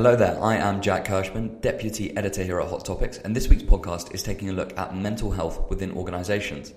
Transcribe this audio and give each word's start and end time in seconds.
Hello 0.00 0.16
there, 0.16 0.42
I 0.42 0.56
am 0.56 0.80
Jack 0.80 1.04
Kirschman, 1.04 1.60
Deputy 1.60 2.16
Editor 2.16 2.42
here 2.42 2.58
at 2.58 2.70
Hot 2.70 2.86
Topics, 2.86 3.18
and 3.18 3.36
this 3.36 3.48
week's 3.48 3.64
podcast 3.64 4.14
is 4.14 4.22
taking 4.22 4.48
a 4.48 4.52
look 4.54 4.74
at 4.78 4.96
mental 4.96 5.30
health 5.30 5.68
within 5.68 5.92
organisations. 5.92 6.72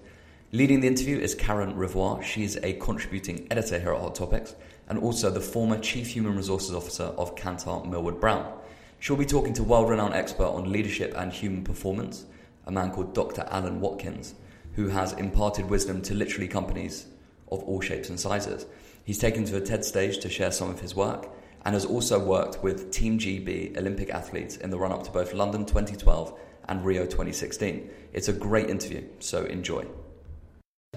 Leading 0.51 0.81
the 0.81 0.89
interview 0.89 1.19
is 1.19 1.33
Karen 1.33 1.73
Revoir. 1.73 2.21
She's 2.21 2.57
a 2.57 2.73
contributing 2.73 3.47
editor 3.49 3.79
here 3.79 3.93
at 3.93 4.01
Hot 4.01 4.13
Topics 4.13 4.55
and 4.89 4.99
also 4.99 5.29
the 5.29 5.39
former 5.39 5.79
Chief 5.79 6.07
Human 6.09 6.35
Resources 6.35 6.75
Officer 6.75 7.05
of 7.17 7.33
Kantar 7.37 7.89
Millward 7.89 8.19
Brown. 8.19 8.59
She'll 8.99 9.15
be 9.15 9.25
talking 9.25 9.53
to 9.53 9.63
world 9.63 9.89
renowned 9.89 10.15
expert 10.15 10.49
on 10.49 10.69
leadership 10.69 11.13
and 11.15 11.31
human 11.31 11.63
performance, 11.63 12.25
a 12.65 12.73
man 12.73 12.91
called 12.91 13.15
Dr. 13.15 13.47
Alan 13.49 13.79
Watkins, 13.79 14.35
who 14.73 14.89
has 14.89 15.13
imparted 15.13 15.69
wisdom 15.69 16.01
to 16.01 16.13
literally 16.13 16.49
companies 16.49 17.05
of 17.49 17.63
all 17.63 17.79
shapes 17.79 18.09
and 18.09 18.19
sizes. 18.19 18.65
He's 19.05 19.17
taken 19.17 19.45
to 19.45 19.55
a 19.55 19.61
TED 19.61 19.85
stage 19.85 20.17
to 20.17 20.29
share 20.29 20.51
some 20.51 20.69
of 20.69 20.81
his 20.81 20.93
work 20.93 21.29
and 21.65 21.73
has 21.73 21.85
also 21.85 22.19
worked 22.19 22.63
with 22.63 22.91
Team 22.91 23.17
GB 23.17 23.77
Olympic 23.77 24.09
athletes 24.09 24.57
in 24.57 24.69
the 24.69 24.77
run 24.77 24.91
up 24.91 25.03
to 25.03 25.11
both 25.11 25.33
London 25.33 25.65
2012 25.65 26.37
and 26.69 26.85
Rio 26.85 27.05
2016. 27.05 27.89
It's 28.13 28.27
a 28.27 28.33
great 28.33 28.69
interview, 28.69 29.03
so 29.19 29.45
enjoy. 29.45 29.85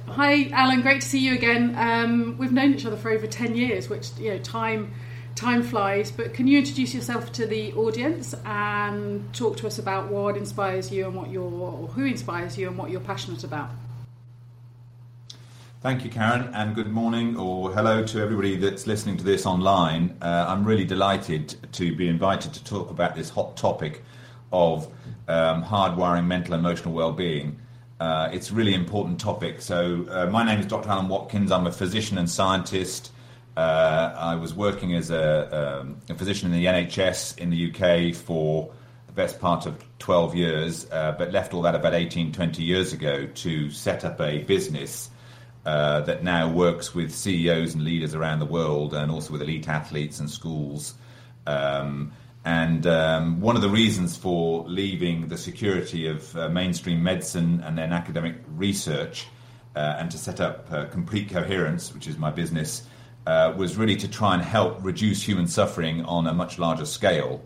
Hi, 0.06 0.48
Alan. 0.50 0.82
Great 0.82 1.00
to 1.00 1.08
see 1.08 1.18
you 1.18 1.34
again. 1.34 1.74
Um, 1.76 2.36
we've 2.38 2.52
known 2.52 2.74
each 2.74 2.86
other 2.86 2.96
for 2.96 3.10
over 3.10 3.26
ten 3.26 3.56
years, 3.56 3.88
which 3.88 4.10
you 4.18 4.30
know 4.30 4.38
time 4.38 4.92
time 5.34 5.62
flies. 5.62 6.10
But 6.10 6.34
can 6.34 6.46
you 6.46 6.58
introduce 6.58 6.94
yourself 6.94 7.32
to 7.32 7.46
the 7.46 7.72
audience 7.74 8.34
and 8.44 9.32
talk 9.34 9.56
to 9.58 9.66
us 9.66 9.78
about 9.78 10.10
what 10.10 10.36
inspires 10.36 10.90
you 10.90 11.06
and 11.06 11.14
what 11.14 11.30
you're, 11.30 11.88
who 11.88 12.04
inspires 12.04 12.56
you 12.56 12.68
and 12.68 12.78
what 12.78 12.90
you're 12.90 13.00
passionate 13.00 13.44
about? 13.44 13.70
Thank 15.82 16.04
you, 16.04 16.10
Karen, 16.10 16.54
and 16.54 16.74
good 16.74 16.90
morning 16.90 17.36
or 17.36 17.70
hello 17.70 18.02
to 18.02 18.20
everybody 18.20 18.56
that's 18.56 18.86
listening 18.86 19.18
to 19.18 19.24
this 19.24 19.44
online. 19.44 20.16
Uh, 20.22 20.46
I'm 20.48 20.64
really 20.64 20.86
delighted 20.86 21.54
to 21.72 21.94
be 21.94 22.08
invited 22.08 22.54
to 22.54 22.64
talk 22.64 22.90
about 22.90 23.14
this 23.14 23.28
hot 23.28 23.58
topic 23.58 24.02
of 24.50 24.86
um, 25.28 25.62
hardwiring 25.62 26.26
mental 26.26 26.54
and 26.54 26.64
emotional 26.64 26.94
well-being. 26.94 27.60
Uh, 28.00 28.30
it's 28.32 28.50
a 28.50 28.54
really 28.54 28.72
important 28.72 29.20
topic. 29.20 29.60
So, 29.60 30.06
uh, 30.08 30.26
my 30.30 30.42
name 30.46 30.60
is 30.60 30.66
Dr. 30.66 30.88
Alan 30.88 31.08
Watkins. 31.08 31.52
I'm 31.52 31.66
a 31.66 31.72
physician 31.72 32.16
and 32.16 32.28
scientist. 32.28 33.12
Uh, 33.54 34.14
I 34.16 34.34
was 34.34 34.54
working 34.54 34.94
as 34.94 35.10
a, 35.10 35.80
um, 35.82 35.98
a, 36.08 36.14
physician 36.14 36.50
in 36.50 36.58
the 36.58 36.64
NHS 36.64 37.36
in 37.36 37.50
the 37.50 37.70
UK 37.70 38.16
for 38.16 38.72
the 39.08 39.12
best 39.12 39.38
part 39.40 39.66
of 39.66 39.84
12 39.98 40.34
years, 40.34 40.90
uh, 40.90 41.14
but 41.18 41.32
left 41.32 41.52
all 41.52 41.60
that 41.62 41.74
about 41.74 41.92
18, 41.92 42.32
20 42.32 42.62
years 42.62 42.94
ago 42.94 43.26
to 43.26 43.70
set 43.70 44.06
up 44.06 44.18
a 44.22 44.38
business 44.38 45.10
uh, 45.66 46.00
that 46.02 46.22
now 46.22 46.48
works 46.48 46.94
with 46.94 47.12
CEOs 47.12 47.74
and 47.74 47.82
leaders 47.82 48.14
around 48.14 48.38
the 48.38 48.46
world 48.46 48.94
and 48.94 49.10
also 49.10 49.32
with 49.32 49.42
elite 49.42 49.68
athletes 49.68 50.20
and 50.20 50.30
schools. 50.30 50.94
Um, 51.44 52.12
and 52.44 52.86
um, 52.86 53.40
one 53.40 53.56
of 53.56 53.62
the 53.62 53.68
reasons 53.68 54.16
for 54.16 54.64
leaving 54.68 55.26
the 55.26 55.36
security 55.36 56.06
of 56.06 56.36
uh, 56.36 56.48
mainstream 56.48 57.02
medicine 57.02 57.60
and 57.64 57.76
then 57.76 57.92
academic 57.92 58.36
research 58.46 59.26
uh, 59.74 59.96
and 59.98 60.08
to 60.12 60.18
set 60.18 60.40
up 60.40 60.68
uh, 60.70 60.84
Complete 60.84 61.30
Coherence, 61.30 61.92
which 61.92 62.06
is 62.06 62.16
my 62.16 62.30
business, 62.30 62.86
uh, 63.26 63.52
was 63.56 63.76
really 63.76 63.96
to 63.96 64.06
try 64.06 64.34
and 64.34 64.44
help 64.44 64.78
reduce 64.84 65.20
human 65.20 65.48
suffering 65.48 66.04
on 66.04 66.28
a 66.28 66.32
much 66.32 66.60
larger 66.60 66.86
scale. 66.86 67.44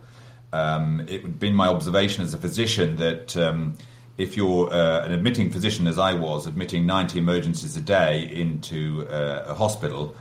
Um, 0.52 1.06
it 1.08 1.22
had 1.22 1.38
been 1.38 1.54
my 1.54 1.68
observation 1.68 2.22
as 2.22 2.34
a 2.34 2.38
physician 2.38 2.96
that 2.96 3.34
um, 3.38 3.78
if 4.20 4.36
you're 4.36 4.72
uh, 4.72 5.04
an 5.04 5.12
admitting 5.12 5.50
physician, 5.50 5.86
as 5.86 5.98
I 5.98 6.12
was, 6.12 6.46
admitting 6.46 6.84
90 6.84 7.18
emergencies 7.18 7.74
a 7.76 7.80
day 7.80 8.30
into 8.30 9.08
uh, 9.08 9.44
a 9.46 9.54
hospital, 9.54 10.14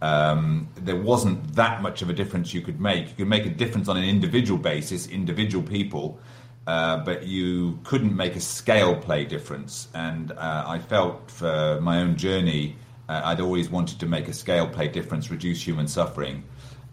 um, 0.00 0.68
there 0.74 0.96
wasn't 0.96 1.54
that 1.54 1.82
much 1.82 2.00
of 2.00 2.08
a 2.08 2.14
difference 2.14 2.54
you 2.54 2.62
could 2.62 2.80
make. 2.80 3.10
You 3.10 3.14
could 3.18 3.28
make 3.28 3.44
a 3.44 3.50
difference 3.50 3.88
on 3.88 3.98
an 3.98 4.04
individual 4.04 4.58
basis, 4.58 5.06
individual 5.06 5.62
people, 5.62 6.18
uh, 6.66 6.98
but 7.04 7.26
you 7.26 7.78
couldn't 7.84 8.16
make 8.16 8.36
a 8.36 8.40
scale 8.40 8.96
play 8.96 9.26
difference. 9.26 9.88
And 9.94 10.32
uh, 10.32 10.64
I 10.66 10.78
felt 10.78 11.30
for 11.30 11.78
my 11.82 11.98
own 11.98 12.16
journey, 12.16 12.76
uh, 13.10 13.20
I'd 13.22 13.40
always 13.40 13.68
wanted 13.68 14.00
to 14.00 14.06
make 14.06 14.28
a 14.28 14.32
scale 14.32 14.66
play 14.66 14.88
difference, 14.88 15.30
reduce 15.30 15.62
human 15.64 15.88
suffering. 15.88 16.42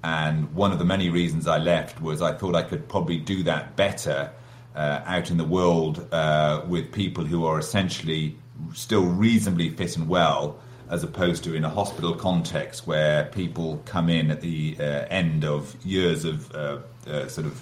And 0.04 0.54
one 0.54 0.74
of 0.74 0.80
the 0.80 0.86
many 0.86 1.10
reasons 1.10 1.48
I 1.48 1.58
left 1.58 2.02
was 2.02 2.22
I 2.22 2.34
thought 2.34 2.54
I 2.54 2.64
could 2.64 2.90
probably 2.90 3.18
do 3.18 3.44
that 3.44 3.78
better 3.78 4.32
uh, 4.80 5.04
out 5.06 5.30
in 5.30 5.36
the 5.36 5.44
world 5.44 6.08
uh, 6.14 6.62
with 6.66 6.90
people 6.94 7.26
who 7.26 7.46
are 7.46 7.60
essentially 7.60 8.38
still 8.74 9.06
reasonably 9.06 9.70
fit 9.70 9.98
and 9.98 10.08
well, 10.08 10.58
as 10.90 11.04
opposed 11.04 11.44
to 11.44 11.54
in 11.54 11.66
a 11.66 11.70
hospital 11.70 12.16
context 12.16 12.88
where 12.88 13.26
people 13.26 13.82
come 13.86 14.10
in 14.10 14.32
at 14.32 14.40
the 14.40 14.78
uh, 14.80 14.84
end 15.10 15.44
of 15.44 15.76
years 15.86 16.24
of 16.24 16.56
uh, 16.56 16.78
uh, 17.08 17.28
sort 17.28 17.46
of 17.46 17.62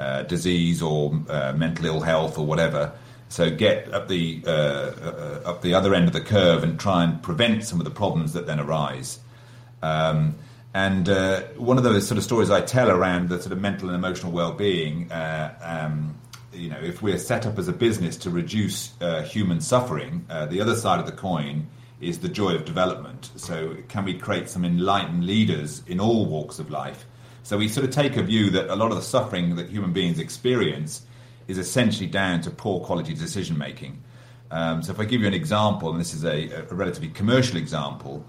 uh, 0.00 0.22
disease 0.24 0.82
or 0.82 1.12
mental 1.54 1.86
ill 1.86 2.00
health 2.00 2.36
or 2.36 2.44
whatever. 2.44 2.92
So 3.28 3.50
get 3.50 3.94
up 3.94 4.08
the 4.08 4.42
up 5.44 5.62
the 5.62 5.74
other 5.74 5.94
end 5.94 6.08
of 6.08 6.12
the 6.12 6.20
curve 6.20 6.64
and 6.64 6.80
try 6.80 7.04
and 7.04 7.22
prevent 7.22 7.62
some 7.62 7.78
of 7.78 7.84
the 7.84 7.92
problems 7.92 8.32
that 8.32 8.46
then 8.46 8.58
arise. 8.58 9.20
Um, 9.80 10.34
and 10.74 11.08
uh, 11.08 11.42
one 11.56 11.78
of 11.78 11.84
the 11.84 12.00
sort 12.00 12.18
of 12.18 12.24
stories 12.24 12.50
I 12.50 12.60
tell 12.62 12.90
around 12.90 13.28
the 13.28 13.40
sort 13.40 13.52
of 13.52 13.60
mental 13.60 13.88
and 13.88 13.96
emotional 13.96 14.32
well-being 14.32 15.10
uh, 15.10 15.54
um, 15.62 16.16
you 16.58 16.68
know, 16.68 16.80
if 16.82 17.00
we're 17.00 17.18
set 17.18 17.46
up 17.46 17.58
as 17.58 17.68
a 17.68 17.72
business 17.72 18.16
to 18.18 18.30
reduce 18.30 18.92
uh, 19.00 19.22
human 19.22 19.60
suffering, 19.60 20.26
uh, 20.28 20.46
the 20.46 20.60
other 20.60 20.74
side 20.74 21.00
of 21.00 21.06
the 21.06 21.12
coin 21.12 21.68
is 22.00 22.18
the 22.18 22.28
joy 22.28 22.54
of 22.54 22.64
development. 22.64 23.30
So, 23.36 23.76
can 23.88 24.04
we 24.04 24.14
create 24.14 24.48
some 24.48 24.64
enlightened 24.64 25.24
leaders 25.24 25.82
in 25.86 26.00
all 26.00 26.26
walks 26.26 26.58
of 26.58 26.70
life? 26.70 27.06
So, 27.42 27.56
we 27.56 27.68
sort 27.68 27.84
of 27.84 27.92
take 27.92 28.16
a 28.16 28.22
view 28.22 28.50
that 28.50 28.68
a 28.68 28.76
lot 28.76 28.90
of 28.90 28.96
the 28.96 29.02
suffering 29.02 29.56
that 29.56 29.68
human 29.68 29.92
beings 29.92 30.18
experience 30.18 31.02
is 31.46 31.58
essentially 31.58 32.06
down 32.06 32.40
to 32.42 32.50
poor 32.50 32.80
quality 32.80 33.14
decision 33.14 33.56
making. 33.56 34.02
Um, 34.50 34.82
so, 34.82 34.92
if 34.92 35.00
I 35.00 35.04
give 35.04 35.20
you 35.20 35.26
an 35.26 35.34
example, 35.34 35.90
and 35.90 36.00
this 36.00 36.14
is 36.14 36.24
a, 36.24 36.50
a 36.70 36.74
relatively 36.74 37.08
commercial 37.08 37.56
example, 37.56 38.24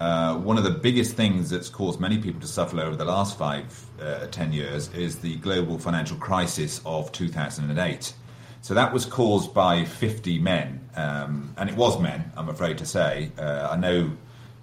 uh, 0.00 0.34
one 0.36 0.56
of 0.56 0.64
the 0.64 0.70
biggest 0.70 1.14
things 1.14 1.50
that's 1.50 1.68
caused 1.68 2.00
many 2.00 2.16
people 2.18 2.40
to 2.40 2.46
suffer 2.46 2.80
over 2.80 2.96
the 2.96 3.04
last 3.04 3.36
five, 3.36 3.86
uh, 4.00 4.26
ten 4.28 4.52
years 4.52 4.92
is 4.94 5.18
the 5.18 5.36
global 5.36 5.78
financial 5.78 6.16
crisis 6.16 6.80
of 6.86 7.12
2008. 7.12 8.14
So 8.62 8.74
that 8.74 8.92
was 8.92 9.04
caused 9.04 9.52
by 9.52 9.84
50 9.84 10.38
men, 10.38 10.88
um, 10.96 11.54
and 11.56 11.68
it 11.68 11.76
was 11.76 12.00
men, 12.00 12.32
I'm 12.36 12.48
afraid 12.48 12.78
to 12.78 12.86
say. 12.86 13.30
Uh, 13.38 13.68
I 13.70 13.76
know 13.76 14.10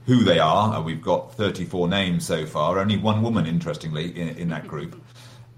who 0.08 0.24
they 0.24 0.40
are. 0.40 0.82
We've 0.82 1.02
got 1.02 1.34
34 1.36 1.88
names 1.88 2.26
so 2.26 2.46
far, 2.46 2.80
only 2.80 2.98
one 2.98 3.22
woman, 3.22 3.46
interestingly, 3.46 4.18
in, 4.20 4.30
in 4.30 4.50
that 4.50 4.68
group. 4.68 5.00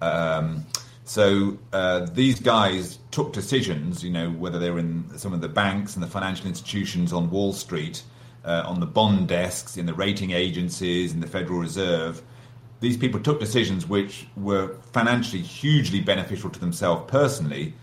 Um, 0.02 0.66
so 1.06 1.58
uh, 1.72 2.06
these 2.14 2.40
guys 2.40 3.00
took 3.12 3.34
decisions, 3.34 4.04
you 4.04 4.12
know, 4.12 4.30
whether 4.30 4.60
they 4.60 4.72
were 4.72 4.80
in 4.80 5.18
some 5.18 5.34
of 5.34 5.42
the 5.42 5.50
banks 5.50 5.96
and 5.96 6.04
the 6.04 6.08
financial 6.08 6.48
institutions 6.48 7.14
on 7.14 7.30
Wall 7.30 7.54
Street 7.54 8.04
uh, 8.44 8.64
on 8.66 8.80
the 8.80 8.86
bond 8.86 9.28
desks, 9.28 9.78
in 9.78 9.86
the 9.86 9.94
rating 9.94 10.32
agencies, 10.32 11.14
in 11.14 11.20
the 11.20 11.28
Federal 11.28 11.60
Reserve. 11.60 12.22
These 12.80 12.98
people 12.98 13.20
took 13.20 13.40
decisions 13.40 13.88
which 13.88 14.28
were 14.38 14.76
financially 14.94 15.42
hugely 15.42 16.00
beneficial 16.00 16.50
to 16.50 16.60
themselves 16.60 17.10
personally, 17.10 17.74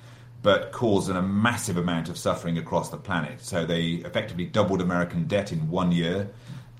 but 0.43 0.73
caused 0.73 1.11
a 1.11 1.21
massive 1.21 1.77
amount 1.77 2.09
of 2.09 2.17
suffering 2.17 2.57
across 2.57 2.89
the 2.89 2.97
planet. 2.97 3.45
So 3.45 3.67
they 3.67 4.03
effectively 4.05 4.47
doubled 4.47 4.81
American 4.81 5.27
debt 5.27 5.53
in 5.53 5.69
one 5.69 5.93
year. 5.93 6.31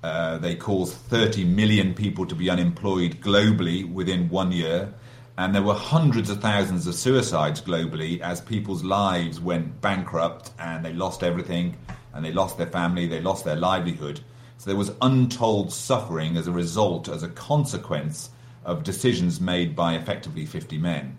Uh, 0.03 0.37
they 0.37 0.55
caused 0.55 0.93
30 0.93 1.43
million 1.45 1.93
people 1.93 2.25
to 2.25 2.35
be 2.35 2.49
unemployed 2.49 3.19
globally 3.21 3.91
within 3.91 4.29
one 4.29 4.51
year. 4.51 4.93
And 5.37 5.53
there 5.53 5.61
were 5.61 5.75
hundreds 5.75 6.31
of 6.31 6.41
thousands 6.41 6.87
of 6.87 6.95
suicides 6.95 7.61
globally 7.61 8.19
as 8.21 8.41
people's 8.41 8.83
lives 8.83 9.39
went 9.39 9.81
bankrupt 9.81 10.49
and 10.57 10.83
they 10.83 10.93
lost 10.93 11.21
everything 11.21 11.77
and 12.17 12.25
they 12.25 12.33
lost 12.33 12.57
their 12.57 12.67
family, 12.67 13.05
they 13.05 13.21
lost 13.21 13.45
their 13.45 13.55
livelihood. 13.55 14.19
So 14.57 14.71
there 14.71 14.75
was 14.75 14.91
untold 15.03 15.71
suffering 15.71 16.35
as 16.35 16.47
a 16.47 16.51
result, 16.51 17.07
as 17.07 17.21
a 17.21 17.29
consequence 17.29 18.31
of 18.65 18.83
decisions 18.83 19.39
made 19.39 19.75
by 19.75 19.93
effectively 19.93 20.45
50 20.47 20.79
men. 20.79 21.15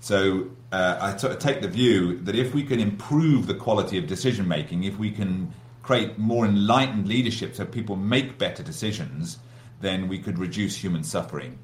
So 0.00 0.48
uh, 0.72 0.96
I 1.00 1.16
sort 1.18 1.34
of 1.34 1.38
take 1.38 1.60
the 1.60 1.68
view 1.68 2.18
that 2.20 2.34
if 2.34 2.54
we 2.54 2.62
can 2.62 2.80
improve 2.80 3.46
the 3.46 3.54
quality 3.54 3.98
of 3.98 4.06
decision 4.06 4.48
making, 4.48 4.84
if 4.84 4.98
we 4.98 5.10
can 5.10 5.52
create 5.82 6.18
more 6.18 6.46
enlightened 6.46 7.06
leadership 7.06 7.54
so 7.54 7.66
people 7.66 7.96
make 7.96 8.38
better 8.38 8.62
decisions, 8.62 9.38
then 9.82 10.08
we 10.08 10.18
could 10.18 10.38
reduce 10.38 10.76
human 10.76 11.04
suffering. 11.04 11.58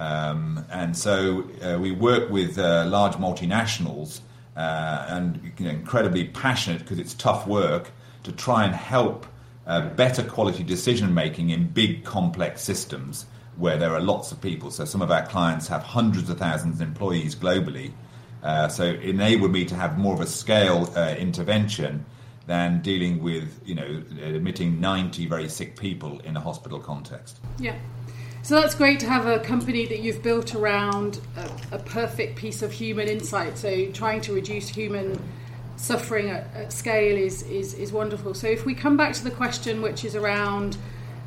Um, 0.00 0.64
and 0.70 0.96
so 0.96 1.44
uh, 1.62 1.78
we 1.78 1.92
work 1.92 2.30
with 2.30 2.58
uh, 2.58 2.86
large 2.86 3.14
multinationals 3.14 4.20
uh, 4.56 5.06
and 5.08 5.52
you 5.58 5.66
know, 5.66 5.72
incredibly 5.72 6.24
passionate 6.24 6.80
because 6.80 6.98
it's 6.98 7.12
tough 7.12 7.46
work 7.46 7.92
to 8.24 8.32
try 8.32 8.64
and 8.64 8.74
help 8.74 9.26
uh, 9.66 9.88
better 9.90 10.22
quality 10.22 10.62
decision 10.62 11.14
making 11.14 11.50
in 11.50 11.68
big 11.68 12.04
complex 12.04 12.62
systems 12.62 13.26
where 13.56 13.78
there 13.78 13.94
are 13.94 14.00
lots 14.00 14.32
of 14.32 14.40
people. 14.40 14.70
So 14.70 14.84
some 14.84 15.00
of 15.00 15.10
our 15.10 15.24
clients 15.26 15.68
have 15.68 15.82
hundreds 15.82 16.28
of 16.28 16.38
thousands 16.38 16.80
of 16.80 16.88
employees 16.88 17.34
globally. 17.34 17.92
Uh, 18.42 18.68
so 18.68 18.84
it 18.84 19.02
enabled 19.02 19.52
me 19.52 19.64
to 19.66 19.74
have 19.74 19.96
more 19.96 20.12
of 20.14 20.20
a 20.20 20.26
scale 20.26 20.92
uh, 20.96 21.14
intervention 21.16 22.04
than 22.46 22.82
dealing 22.82 23.22
with, 23.22 23.60
you 23.64 23.74
know, 23.74 24.02
admitting 24.22 24.80
90 24.80 25.26
very 25.26 25.48
sick 25.48 25.78
people 25.78 26.20
in 26.20 26.36
a 26.36 26.40
hospital 26.40 26.78
context. 26.78 27.38
Yeah. 27.58 27.78
So 28.42 28.60
that's 28.60 28.74
great 28.74 29.00
to 29.00 29.06
have 29.06 29.26
a 29.26 29.38
company 29.38 29.86
that 29.86 30.00
you've 30.00 30.22
built 30.22 30.54
around 30.54 31.20
a, 31.36 31.76
a 31.76 31.78
perfect 31.78 32.36
piece 32.36 32.60
of 32.60 32.70
human 32.70 33.08
insight. 33.08 33.56
So 33.56 33.90
trying 33.92 34.20
to 34.22 34.34
reduce 34.34 34.68
human 34.68 35.18
suffering 35.84 36.30
at, 36.30 36.46
at, 36.54 36.72
scale 36.72 37.16
is, 37.16 37.42
is, 37.42 37.74
is 37.74 37.92
wonderful. 37.92 38.34
So 38.34 38.46
if 38.46 38.64
we 38.64 38.74
come 38.74 38.96
back 38.96 39.12
to 39.14 39.24
the 39.24 39.30
question, 39.30 39.82
which 39.82 40.04
is 40.04 40.16
around 40.16 40.76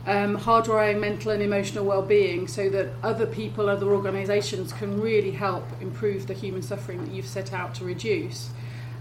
um, 0.05 0.37
hardwiring 0.37 0.99
mental 0.99 1.31
and 1.31 1.43
emotional 1.43 1.85
well-being, 1.85 2.47
so 2.47 2.69
that 2.69 2.87
other 3.03 3.27
people, 3.27 3.69
other 3.69 3.87
organisations 3.87 4.73
can 4.73 4.99
really 4.99 5.31
help 5.31 5.65
improve 5.81 6.27
the 6.27 6.33
human 6.33 6.61
suffering 6.61 7.03
that 7.05 7.13
you've 7.13 7.27
set 7.27 7.53
out 7.53 7.75
to 7.75 7.85
reduce. 7.85 8.49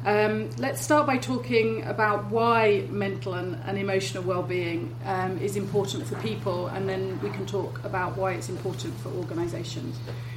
Um, 0.04 0.50
let's 0.58 0.80
start 0.80 1.06
by 1.06 1.16
talking 1.16 1.82
about 1.84 2.26
why 2.26 2.86
mental 2.90 3.34
and, 3.34 3.58
and 3.64 3.78
emotional 3.78 4.22
well-being 4.22 4.94
um, 5.04 5.38
is 5.38 5.56
important 5.56 6.06
for 6.06 6.16
people, 6.16 6.68
and 6.68 6.88
then 6.88 7.18
we 7.22 7.30
can 7.30 7.46
talk 7.46 7.82
about 7.84 8.16
why 8.16 8.34
it's 8.34 8.48
important 8.48 8.94
for 9.00 9.08
organisations. 9.08 9.96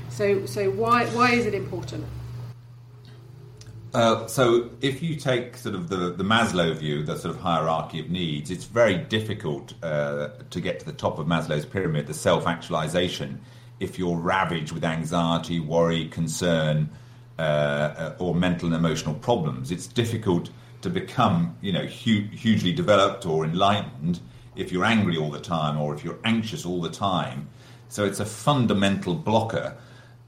So, 0.10 0.45
so 0.48 0.71
why 0.71 1.06
why 1.07 1.31
is 1.33 1.45
it 1.45 1.54
important? 1.54 2.06
Uh, 3.94 4.27
so, 4.27 4.69
if 4.81 5.01
you 5.01 5.15
take 5.15 5.57
sort 5.57 5.74
of 5.74 5.89
the, 5.89 6.12
the 6.12 6.24
Maslow 6.24 6.75
view, 6.75 7.03
the 7.03 7.18
sort 7.18 7.33
of 7.33 7.41
hierarchy 7.41 8.00
of 8.00 8.09
needs, 8.09 8.51
it's 8.51 8.65
very 8.65 8.97
difficult 8.97 9.74
uh, 9.83 10.30
to 10.51 10.62
get 10.62 10.80
to 10.80 10.86
the 10.86 10.94
top 10.94 11.18
of 11.18 11.25
Maslow's 11.25 11.65
pyramid, 11.65 12.06
the 12.06 12.13
self-actualization, 12.13 13.41
if 13.80 13.97
you're 13.97 14.18
ravaged 14.18 14.74
with 14.74 14.83
anxiety, 14.83 15.59
worry, 15.59 16.07
concern 16.09 16.89
uh, 17.39 18.13
or 18.19 18.36
mental 18.36 18.68
and 18.68 18.75
emotional 18.75 19.15
problems. 19.15 19.71
It's 19.71 19.88
difficult 19.88 20.51
to 20.81 20.89
become, 20.89 21.57
you 21.62 21.71
know, 21.71 21.85
hu- 21.85 22.27
hugely 22.27 22.74
developed 22.74 23.25
or 23.25 23.44
enlightened 23.44 24.19
if 24.56 24.71
you're 24.71 24.85
angry 24.85 25.18
all 25.18 25.31
the 25.31 25.39
time 25.39 25.77
or 25.77 25.95
if 25.95 26.03
you're 26.03 26.19
anxious 26.25 26.65
all 26.65 26.81
the 26.81 26.89
time. 26.89 27.50
So 27.88 28.06
it's 28.06 28.19
a 28.19 28.25
fundamental 28.25 29.15
blocker 29.15 29.77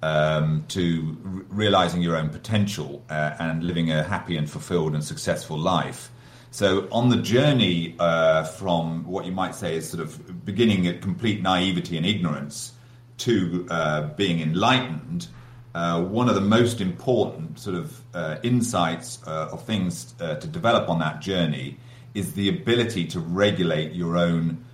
um, 0.02 0.66
to 0.70 1.18
r- 1.24 1.32
realizing 1.50 2.02
your 2.02 2.16
own 2.16 2.30
potential 2.30 3.04
uh, 3.10 3.36
and 3.40 3.64
living 3.64 3.92
a 3.92 4.04
happy 4.04 4.38
and 4.38 4.50
fulfilled 4.50 4.94
and 4.94 5.04
successful 5.04 5.58
life. 5.58 6.12
So, 6.54 6.90
on 6.92 7.10
the 7.10 7.18
journey 7.18 7.96
uh, 7.98 8.44
from 8.44 9.06
what 9.06 9.26
you 9.26 9.32
might 9.32 9.56
say 9.56 9.78
is 9.78 9.90
sort 9.90 10.04
of 10.04 10.46
beginning 10.46 10.86
at 10.86 11.02
complete 11.02 11.42
naivety 11.42 11.96
and 11.96 12.06
ignorance 12.06 12.74
to 13.20 13.66
uh, 13.70 14.02
being 14.16 14.42
enlightened, 14.42 15.28
uh, 15.74 16.02
one 16.04 16.28
of 16.28 16.36
the 16.36 16.42
most 16.42 16.82
important 16.82 17.58
sort 17.58 17.78
of 17.78 18.02
uh, 18.14 18.38
insights 18.44 19.20
uh, 19.26 19.48
of 19.54 19.64
things 19.64 20.14
to 20.18 20.48
develop 20.48 20.90
on 20.90 21.00
that 21.00 21.22
journey 21.22 21.78
is 22.14 22.34
the 22.34 22.50
ability 22.50 23.06
to 23.06 23.22
regulate 23.22 23.94
your 23.94 24.18
own 24.18 24.66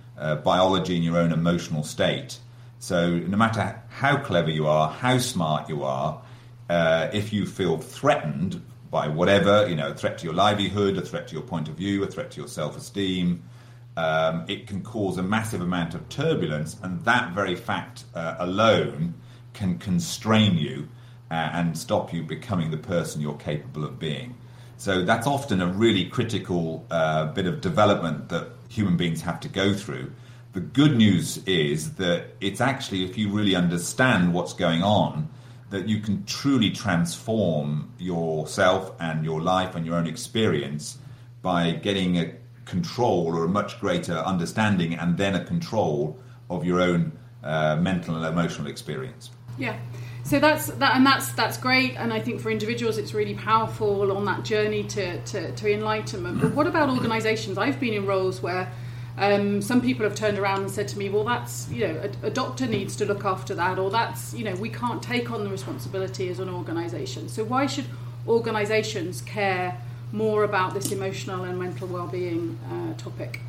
biology 0.42 0.96
and 0.96 1.04
your 1.04 1.16
own 1.16 1.30
emotional 1.30 1.84
state. 1.84 2.40
So, 2.78 3.16
no 3.16 3.36
matter 3.36 3.82
how 3.88 4.18
clever 4.18 4.50
you 4.50 4.66
are, 4.66 4.90
how 4.90 5.18
smart 5.18 5.68
you 5.68 5.82
are, 5.82 6.22
uh, 6.68 7.08
if 7.12 7.32
you 7.32 7.46
feel 7.46 7.78
threatened 7.78 8.62
by 8.90 9.08
whatever, 9.08 9.68
you 9.68 9.74
know, 9.74 9.88
a 9.88 9.94
threat 9.94 10.18
to 10.18 10.24
your 10.24 10.34
livelihood, 10.34 10.96
a 10.96 11.02
threat 11.02 11.28
to 11.28 11.34
your 11.34 11.42
point 11.42 11.68
of 11.68 11.74
view, 11.74 12.02
a 12.04 12.06
threat 12.06 12.30
to 12.32 12.40
your 12.40 12.48
self 12.48 12.76
esteem, 12.76 13.42
um, 13.96 14.44
it 14.48 14.66
can 14.66 14.82
cause 14.82 15.18
a 15.18 15.22
massive 15.22 15.60
amount 15.60 15.94
of 15.94 16.08
turbulence, 16.08 16.76
and 16.82 17.04
that 17.04 17.32
very 17.32 17.56
fact 17.56 18.04
alone 18.14 19.14
can 19.54 19.78
constrain 19.78 20.56
you 20.56 20.88
uh, 21.30 21.50
and 21.52 21.76
stop 21.76 22.12
you 22.12 22.22
becoming 22.22 22.70
the 22.70 22.76
person 22.76 23.20
you're 23.20 23.36
capable 23.36 23.84
of 23.84 23.98
being. 23.98 24.36
So 24.76 25.04
that's 25.04 25.26
often 25.26 25.60
a 25.60 25.66
really 25.66 26.04
critical 26.04 26.86
uh, 26.90 27.26
bit 27.32 27.46
of 27.46 27.60
development 27.60 28.28
that 28.28 28.48
human 28.68 28.96
beings 28.96 29.20
have 29.22 29.40
to 29.40 29.48
go 29.48 29.74
through. 29.74 30.12
The 30.58 30.64
good 30.64 30.96
news 30.96 31.38
is 31.46 31.92
that 31.98 32.34
it's 32.40 32.60
actually, 32.60 33.04
if 33.04 33.16
you 33.16 33.30
really 33.30 33.54
understand 33.54 34.34
what's 34.34 34.54
going 34.54 34.82
on, 34.82 35.28
that 35.70 35.88
you 35.88 36.00
can 36.00 36.24
truly 36.24 36.72
transform 36.72 37.92
yourself 37.96 38.92
and 38.98 39.24
your 39.24 39.40
life 39.40 39.76
and 39.76 39.86
your 39.86 39.94
own 39.94 40.08
experience 40.08 40.98
by 41.42 41.70
getting 41.70 42.18
a 42.18 42.32
control 42.64 43.36
or 43.36 43.44
a 43.44 43.48
much 43.48 43.78
greater 43.78 44.14
understanding 44.14 44.94
and 44.94 45.16
then 45.16 45.36
a 45.36 45.44
control 45.44 46.18
of 46.50 46.64
your 46.64 46.80
own 46.80 47.12
uh, 47.44 47.76
mental 47.76 48.16
and 48.16 48.26
emotional 48.26 48.66
experience. 48.66 49.30
Yeah. 49.58 49.78
So 50.24 50.40
that's 50.40 50.66
that, 50.66 50.96
and 50.96 51.06
that's 51.06 51.30
that's 51.34 51.56
great, 51.56 51.94
and 51.94 52.12
I 52.12 52.18
think 52.18 52.40
for 52.40 52.50
individuals 52.50 52.98
it's 52.98 53.14
really 53.14 53.34
powerful 53.34 54.10
on 54.10 54.24
that 54.24 54.42
journey 54.42 54.82
to 54.82 55.22
to, 55.22 55.52
to 55.52 55.72
enlightenment. 55.72 56.40
But 56.40 56.52
what 56.52 56.66
about 56.66 56.90
organisations? 56.90 57.58
I've 57.58 57.78
been 57.78 57.94
in 57.94 58.06
roles 58.06 58.42
where 58.42 58.72
um, 59.18 59.60
some 59.60 59.80
people 59.80 60.04
have 60.04 60.14
turned 60.14 60.38
around 60.38 60.60
and 60.62 60.70
said 60.70 60.88
to 60.88 60.98
me, 60.98 61.08
"Well, 61.08 61.24
that's 61.24 61.68
you 61.70 61.86
know 61.86 62.10
a, 62.22 62.26
a, 62.26 62.30
doctor 62.30 62.66
needs 62.66 62.94
to 62.96 63.04
look 63.04 63.24
after 63.24 63.54
that, 63.54 63.78
or 63.78 63.90
that's 63.90 64.32
you 64.32 64.44
know 64.44 64.54
we 64.54 64.70
can't 64.70 65.02
take 65.02 65.30
on 65.30 65.44
the 65.44 65.50
responsibility 65.50 66.28
as 66.28 66.38
an 66.38 66.48
organisation. 66.48 67.28
So 67.28 67.44
why 67.44 67.66
should 67.66 67.86
organisations 68.26 69.22
care 69.22 69.80
more 70.12 70.44
about 70.44 70.74
this 70.74 70.92
emotional 70.92 71.44
and 71.44 71.58
mental 71.58 71.88
well-being 71.88 72.58
uh, 72.70 72.94
topic? 72.96 73.40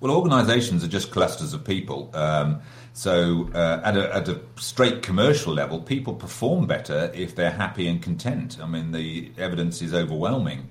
Well, 0.00 0.12
organisations 0.12 0.82
are 0.82 0.88
just 0.88 1.10
clusters 1.10 1.52
of 1.52 1.62
people. 1.62 2.10
Um, 2.14 2.62
so, 2.94 3.50
uh, 3.54 3.82
at, 3.84 3.96
a, 3.96 4.16
at 4.16 4.28
a 4.28 4.40
straight 4.56 5.02
commercial 5.02 5.52
level, 5.52 5.78
people 5.78 6.14
perform 6.14 6.66
better 6.66 7.12
if 7.14 7.36
they're 7.36 7.50
happy 7.50 7.86
and 7.86 8.02
content. 8.02 8.58
I 8.62 8.66
mean, 8.66 8.92
the 8.92 9.30
evidence 9.36 9.82
is 9.82 9.92
overwhelming. 9.92 10.70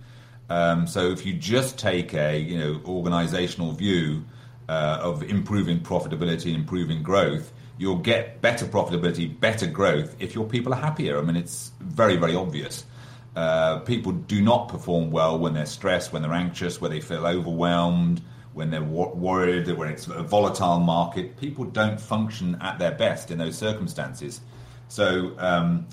Um, 0.50 0.88
so, 0.88 1.12
if 1.12 1.26
you 1.26 1.34
just 1.34 1.78
take 1.78 2.14
a 2.14 2.38
you 2.40 2.58
know 2.58 2.80
organisational 2.80 3.78
view 3.78 4.26
uh, 4.68 5.00
of 5.02 5.24
improving 5.24 5.80
profitability, 5.80 6.54
improving 6.54 7.04
growth, 7.04 7.52
you'll 7.78 7.98
get 7.98 8.42
better 8.42 8.66
profitability, 8.66 9.40
better 9.40 9.68
growth 9.68 10.16
if 10.20 10.36
your 10.36 10.46
people 10.46 10.74
are 10.74 10.82
happier. 10.82 11.18
I 11.18 11.22
mean, 11.22 11.36
it's 11.36 11.72
very, 11.80 12.18
very 12.18 12.36
obvious. 12.36 12.86
Uh, 13.36 13.80
people 13.80 14.12
do 14.12 14.42
not 14.42 14.70
perform 14.70 15.12
well 15.12 15.38
when 15.38 15.54
they're 15.54 15.66
stressed, 15.66 16.12
when 16.12 16.22
they're 16.22 16.34
anxious, 16.34 16.82
when 16.82 16.92
they 16.92 17.00
feel 17.00 17.26
overwhelmed 17.26 18.22
when 18.54 18.72
they're 18.72 18.84
worried, 18.84 19.70
when 19.70 19.90
it's 19.90 20.08
a 20.08 20.24
volatile 20.24 20.80
market, 20.80 21.38
people 21.38 21.66
don't 21.66 22.00
function 22.00 22.58
at 22.62 22.80
their 22.80 22.92
best 22.92 23.32
in 23.32 23.38
those 23.38 23.58
circumstances. 23.58 24.42
So 24.88 25.34
um, 25.38 25.88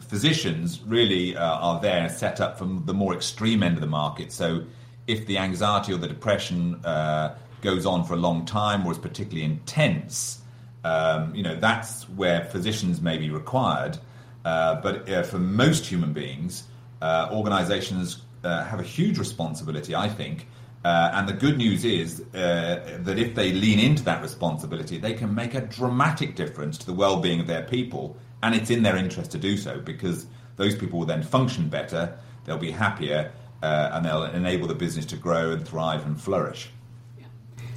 physicians 0.00 0.80
really 0.86 1.36
uh, 1.36 1.42
are 1.42 1.80
there 1.80 2.08
set 2.08 2.40
up 2.40 2.58
from 2.58 2.84
the 2.86 2.94
more 2.94 3.14
extreme 3.14 3.62
end 3.62 3.76
of 3.76 3.80
the 3.80 3.86
market. 3.86 4.32
So 4.32 4.64
if 5.06 5.26
the 5.26 5.38
anxiety 5.38 5.92
or 5.92 5.98
the 5.98 6.08
depression 6.08 6.84
uh, 6.84 7.36
goes 7.62 7.86
on 7.86 8.04
for 8.04 8.14
a 8.14 8.18
long 8.18 8.44
time 8.44 8.86
or 8.86 8.92
is 8.92 8.98
particularly 8.98 9.44
intense, 9.44 10.40
um, 10.84 11.34
you 11.34 11.42
know 11.42 11.56
that's 11.56 12.08
where 12.10 12.44
physicians 12.44 13.00
may 13.00 13.18
be 13.18 13.30
required. 13.30 13.98
Uh, 14.44 14.80
but 14.82 15.08
uh, 15.08 15.22
for 15.22 15.38
most 15.38 15.86
human 15.86 16.12
beings, 16.12 16.64
uh, 17.00 17.30
organizations 17.32 18.22
uh, 18.44 18.62
have 18.64 18.78
a 18.78 18.82
huge 18.82 19.18
responsibility, 19.18 19.94
I 19.94 20.08
think, 20.08 20.46
and 20.84 21.26
the 21.26 21.32
good 21.32 21.56
news 21.56 21.86
is 21.86 22.22
that 22.32 23.18
if 23.18 23.34
they 23.34 23.52
lean 23.52 23.80
into 23.80 24.02
that 24.04 24.20
responsibility, 24.20 24.98
they 24.98 25.14
can 25.14 25.34
make 25.34 25.54
a 25.54 25.62
dramatic 25.62 26.36
difference 26.36 26.76
to 26.78 26.86
the 26.86 26.92
well 26.92 27.20
being 27.20 27.40
of 27.40 27.46
their 27.46 27.62
people. 27.62 28.18
And 28.44 28.54
it's 28.54 28.68
in 28.68 28.82
their 28.82 28.98
interest 28.98 29.30
to 29.30 29.38
do 29.38 29.56
so 29.56 29.80
because 29.80 30.26
those 30.56 30.76
people 30.76 30.98
will 30.98 31.06
then 31.06 31.22
function 31.22 31.70
better, 31.70 32.14
they'll 32.44 32.58
be 32.58 32.70
happier, 32.70 33.32
uh, 33.62 33.88
and 33.94 34.04
they'll 34.04 34.24
enable 34.24 34.68
the 34.68 34.74
business 34.74 35.06
to 35.06 35.16
grow 35.16 35.52
and 35.52 35.66
thrive 35.66 36.04
and 36.04 36.20
flourish. 36.20 36.68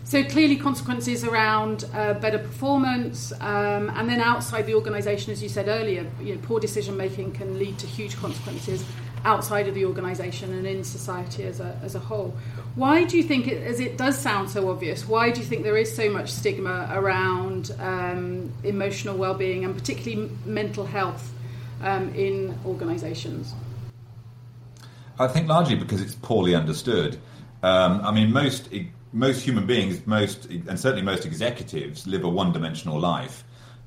So 0.04 0.26
clearly, 0.26 0.58
consequences 0.58 1.24
around 1.24 1.86
uh, 1.94 2.16
better 2.16 2.38
performance, 2.38 3.32
um, 3.40 3.90
and 3.96 4.10
then 4.10 4.20
outside 4.20 4.66
the 4.66 4.74
organisation, 4.74 5.32
as 5.32 5.42
you 5.42 5.48
said 5.48 5.70
earlier, 5.70 6.06
you 6.22 6.36
know, 6.36 6.42
poor 6.44 6.60
decision 6.60 6.98
making 6.98 7.32
can 7.32 7.58
lead 7.58 7.78
to 7.80 7.88
huge 7.88 8.18
consequences 8.18 8.84
outside 9.28 9.68
of 9.68 9.76
the 9.76 9.86
organisation 9.86 10.54
and 10.54 10.66
in 10.66 10.84
society 10.84 11.44
as 11.44 11.60
a, 11.60 11.78
as 11.84 11.96
a 11.96 12.00
whole. 12.00 12.34
Why 12.76 13.04
do 13.04 13.18
you 13.18 13.24
think, 13.24 13.48
it, 13.48 13.62
as 13.68 13.80
it 13.80 13.98
does 13.98 14.18
sound 14.18 14.50
so 14.50 14.70
obvious, 14.70 15.06
why 15.06 15.32
do 15.32 15.42
you 15.42 15.46
think 15.46 15.64
there 15.64 15.78
is 15.78 15.94
so 15.94 16.10
much 16.10 16.32
stigma 16.32 16.90
around 16.94 17.76
um, 17.80 18.52
emotional 18.64 19.18
well-being 19.18 19.66
and 19.66 19.76
particularly 19.76 20.32
mental 20.46 20.86
health 20.86 21.34
um, 21.82 22.16
in 22.16 22.58
organisations? 22.66 23.54
I 25.20 25.28
think 25.28 25.48
largely 25.50 25.76
because 25.76 26.02
it's 26.02 26.16
poorly 26.16 26.56
understood. 26.56 27.20
Um, 27.64 28.02
I 28.04 28.12
mean, 28.12 28.32
most 28.32 28.70
most 29.14 29.42
human 29.42 29.66
beings, 29.66 30.06
most 30.06 30.46
and 30.46 30.80
certainly 30.80 31.02
most 31.02 31.26
executives, 31.26 32.06
live 32.06 32.24
a 32.24 32.30
one-dimensional 32.30 33.00
life. 33.00 33.44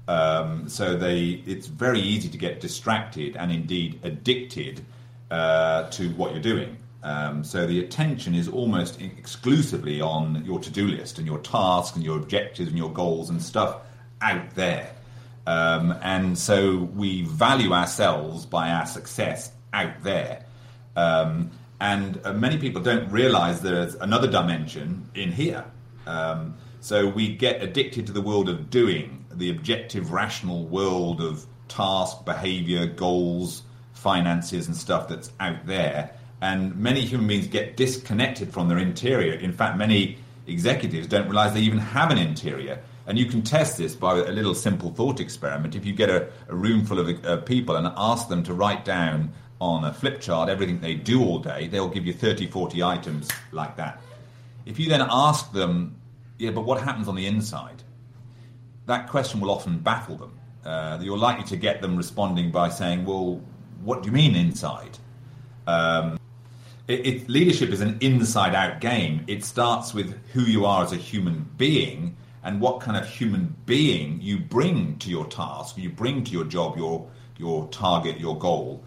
Um, 0.08 0.68
so 0.68 0.96
they, 0.96 1.42
it's 1.46 1.68
very 1.68 2.00
easy 2.00 2.28
to 2.28 2.38
get 2.38 2.60
distracted 2.60 3.36
and 3.36 3.52
indeed 3.52 4.00
addicted 4.02 4.80
uh, 5.30 5.88
to 5.90 6.10
what 6.10 6.32
you're 6.32 6.42
doing. 6.42 6.76
Um, 7.02 7.44
so 7.44 7.66
the 7.66 7.80
attention 7.80 8.34
is 8.34 8.48
almost 8.48 9.00
exclusively 9.00 10.00
on 10.00 10.44
your 10.44 10.60
to-do 10.60 10.86
list 10.86 11.18
and 11.18 11.26
your 11.26 11.38
tasks 11.38 11.96
and 11.96 12.04
your 12.04 12.18
objectives 12.18 12.68
and 12.68 12.76
your 12.76 12.92
goals 12.92 13.30
and 13.30 13.42
stuff 13.42 13.76
out 14.20 14.54
there. 14.54 14.94
Um, 15.46 15.94
and 16.02 16.38
so 16.38 16.76
we 16.94 17.22
value 17.22 17.72
ourselves 17.72 18.46
by 18.46 18.70
our 18.70 18.86
success 18.86 19.50
out 19.72 20.02
there. 20.02 20.44
Um, 20.96 21.50
and 21.80 22.20
uh, 22.24 22.32
many 22.34 22.58
people 22.58 22.82
don't 22.82 23.10
realize 23.10 23.60
there's 23.60 23.94
another 23.94 24.30
dimension 24.30 25.08
in 25.14 25.32
here. 25.32 25.64
Um, 26.06 26.56
So 26.82 27.06
we 27.06 27.36
get 27.36 27.62
addicted 27.62 28.06
to 28.06 28.12
the 28.12 28.22
world 28.22 28.48
of 28.48 28.70
doing, 28.70 29.26
the 29.30 29.50
objective, 29.50 30.12
rational 30.12 30.64
world 30.64 31.20
of 31.20 31.44
task, 31.68 32.24
behavior, 32.24 32.86
goals, 32.86 33.62
finances, 34.00 34.66
and 34.66 34.76
stuff 34.76 35.08
that's 35.08 35.30
out 35.40 35.66
there. 35.66 36.10
And 36.40 36.74
many 36.76 37.02
human 37.02 37.28
beings 37.28 37.46
get 37.46 37.76
disconnected 37.76 38.52
from 38.52 38.68
their 38.68 38.78
interior. 38.78 39.34
In 39.34 39.52
fact, 39.52 39.76
many 39.76 40.18
executives 40.46 41.06
don't 41.06 41.26
realize 41.26 41.52
they 41.52 41.60
even 41.60 41.78
have 41.78 42.10
an 42.10 42.18
interior. 42.18 42.80
And 43.06 43.18
you 43.18 43.26
can 43.26 43.42
test 43.42 43.76
this 43.76 43.94
by 43.94 44.18
a 44.18 44.32
little 44.32 44.54
simple 44.54 44.90
thought 44.90 45.20
experiment. 45.20 45.74
If 45.74 45.84
you 45.84 45.92
get 45.92 46.08
a, 46.10 46.28
a 46.48 46.54
room 46.54 46.84
full 46.84 46.98
of 46.98 47.24
uh, 47.24 47.38
people 47.38 47.76
and 47.76 47.92
ask 47.96 48.28
them 48.28 48.42
to 48.44 48.54
write 48.54 48.84
down 48.84 49.32
on 49.60 49.84
a 49.84 49.92
flip 49.92 50.20
chart 50.20 50.48
everything 50.48 50.80
they 50.80 50.94
do 50.94 51.22
all 51.22 51.38
day, 51.38 51.68
they'll 51.68 51.88
give 51.88 52.06
you 52.06 52.12
30, 52.12 52.46
40 52.46 52.82
items 52.82 53.28
like 53.52 53.76
that. 53.76 54.00
If 54.64 54.78
you 54.78 54.88
then 54.88 55.04
ask 55.10 55.52
them, 55.52 55.96
yeah, 56.38 56.50
but 56.50 56.62
what 56.62 56.80
happens 56.80 57.08
on 57.08 57.16
the 57.16 57.26
inside? 57.26 57.82
That 58.86 59.08
question 59.08 59.40
will 59.40 59.50
often 59.50 59.78
baffle 59.78 60.16
them. 60.16 60.38
Uh, 60.64 60.98
you're 61.00 61.18
likely 61.18 61.44
to 61.44 61.56
get 61.56 61.80
them 61.82 61.96
responding 61.96 62.50
by 62.50 62.68
saying, 62.68 63.04
well, 63.04 63.40
what 63.82 64.02
do 64.02 64.06
you 64.06 64.12
mean 64.12 64.34
inside? 64.34 64.98
Um, 65.66 66.18
it, 66.88 67.06
it, 67.06 67.28
leadership 67.28 67.70
is 67.70 67.80
an 67.80 67.98
inside 68.00 68.54
out 68.54 68.80
game. 68.80 69.24
It 69.26 69.44
starts 69.44 69.94
with 69.94 70.18
who 70.32 70.42
you 70.42 70.66
are 70.66 70.82
as 70.84 70.92
a 70.92 70.96
human 70.96 71.48
being 71.56 72.16
and 72.42 72.60
what 72.60 72.80
kind 72.80 72.96
of 72.96 73.08
human 73.08 73.54
being 73.66 74.20
you 74.20 74.38
bring 74.38 74.98
to 74.98 75.10
your 75.10 75.26
task, 75.26 75.76
you 75.78 75.90
bring 75.90 76.24
to 76.24 76.32
your 76.32 76.44
job, 76.44 76.76
your, 76.76 77.08
your 77.38 77.68
target, 77.68 78.18
your 78.18 78.38
goal. 78.38 78.82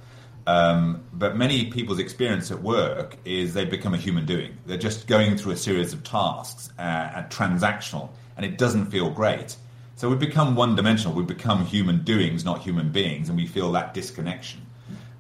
Um, 0.45 1.03
but 1.13 1.37
many 1.37 1.71
people's 1.71 1.99
experience 1.99 2.51
at 2.51 2.61
work 2.61 3.17
is 3.23 3.53
they 3.53 3.63
become 3.63 3.93
a 3.93 3.97
human 3.97 4.25
doing. 4.25 4.57
They're 4.65 4.77
just 4.77 5.07
going 5.07 5.37
through 5.37 5.53
a 5.53 5.57
series 5.57 5.93
of 5.93 6.03
tasks, 6.03 6.69
uh, 6.77 7.23
transactional, 7.29 8.09
and 8.35 8.45
it 8.45 8.57
doesn't 8.57 8.87
feel 8.87 9.09
great. 9.09 9.55
So 9.95 10.09
we 10.09 10.15
become 10.15 10.55
one 10.55 10.75
dimensional. 10.75 11.15
We 11.15 11.23
become 11.23 11.65
human 11.65 12.03
doings, 12.03 12.43
not 12.43 12.61
human 12.61 12.91
beings, 12.91 13.29
and 13.29 13.37
we 13.37 13.47
feel 13.47 13.71
that 13.73 13.93
disconnection. 13.93 14.62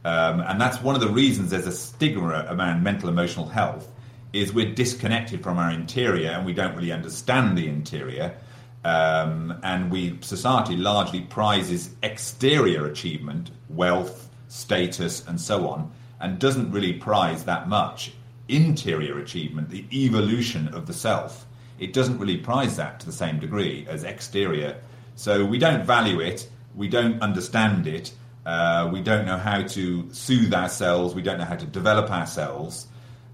Um, 0.05 0.41
and 0.41 0.59
that's 0.59 0.81
one 0.81 0.95
of 0.95 1.01
the 1.01 1.09
reasons 1.09 1.51
there's 1.51 1.67
a 1.67 1.71
stigma 1.71 2.45
around 2.49 2.83
mental 2.83 3.09
emotional 3.09 3.47
health 3.47 3.87
is 4.33 4.51
we're 4.51 4.73
disconnected 4.73 5.43
from 5.43 5.57
our 5.57 5.71
interior 5.71 6.31
and 6.31 6.45
we 6.45 6.53
don't 6.53 6.75
really 6.75 6.91
understand 6.91 7.57
the 7.57 7.67
interior. 7.67 8.35
Um, 8.83 9.57
and 9.63 9.89
we 9.89 10.17
society 10.21 10.75
largely 10.75 11.21
prizes 11.21 11.91
exterior 12.03 12.85
achievement, 12.85 13.51
wealth, 13.69 14.29
status, 14.49 15.25
and 15.25 15.39
so 15.39 15.69
on, 15.69 15.91
and 16.19 16.37
doesn't 16.37 16.71
really 16.71 16.93
prize 16.93 17.45
that 17.45 17.69
much 17.69 18.13
interior 18.49 19.19
achievement, 19.19 19.69
the 19.69 19.85
evolution 19.93 20.67
of 20.69 20.85
the 20.85 20.93
self. 20.93 21.45
It 21.79 21.93
doesn't 21.93 22.19
really 22.19 22.37
prize 22.37 22.75
that 22.75 22.99
to 22.99 23.05
the 23.05 23.11
same 23.11 23.39
degree 23.39 23.85
as 23.87 24.03
exterior. 24.03 24.77
So 25.15 25.45
we 25.45 25.59
don't 25.59 25.85
value 25.85 26.19
it, 26.19 26.49
we 26.75 26.87
don't 26.87 27.21
understand 27.21 27.87
it, 27.87 28.11
uh, 28.45 28.89
we 28.91 29.01
don't 29.01 29.25
know 29.25 29.37
how 29.37 29.61
to 29.61 30.13
soothe 30.13 30.53
ourselves. 30.53 31.15
We 31.15 31.21
don't 31.21 31.37
know 31.37 31.45
how 31.45 31.55
to 31.55 31.65
develop 31.65 32.11
ourselves. 32.11 32.87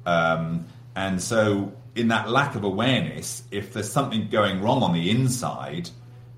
Um, 0.06 0.66
and 0.96 1.22
so, 1.22 1.74
in 1.96 2.10
that 2.10 2.30
lack 2.30 2.56
of 2.56 2.64
awareness, 2.64 3.44
if 3.52 3.74
there's 3.74 3.92
something 3.92 4.30
going 4.30 4.62
wrong 4.62 4.84
on 4.84 4.94
the 4.94 5.10
inside, 5.10 5.90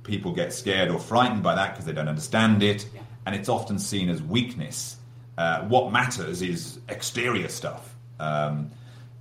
people 0.03 0.31
get 0.31 0.53
scared 0.53 0.89
or 0.89 0.99
frightened 0.99 1.43
by 1.43 1.55
that 1.55 1.71
because 1.71 1.85
they 1.85 1.93
don't 1.93 2.07
understand 2.07 2.63
it. 2.63 2.87
Yeah. 2.93 3.01
And 3.25 3.35
it's 3.35 3.49
often 3.49 3.77
seen 3.77 4.09
as 4.09 4.21
weakness. 4.21 4.97
Uh, 5.37 5.61
what 5.63 5.91
matters 5.91 6.41
is 6.41 6.79
exterior 6.89 7.49
stuff. 7.49 7.95
Um, 8.19 8.71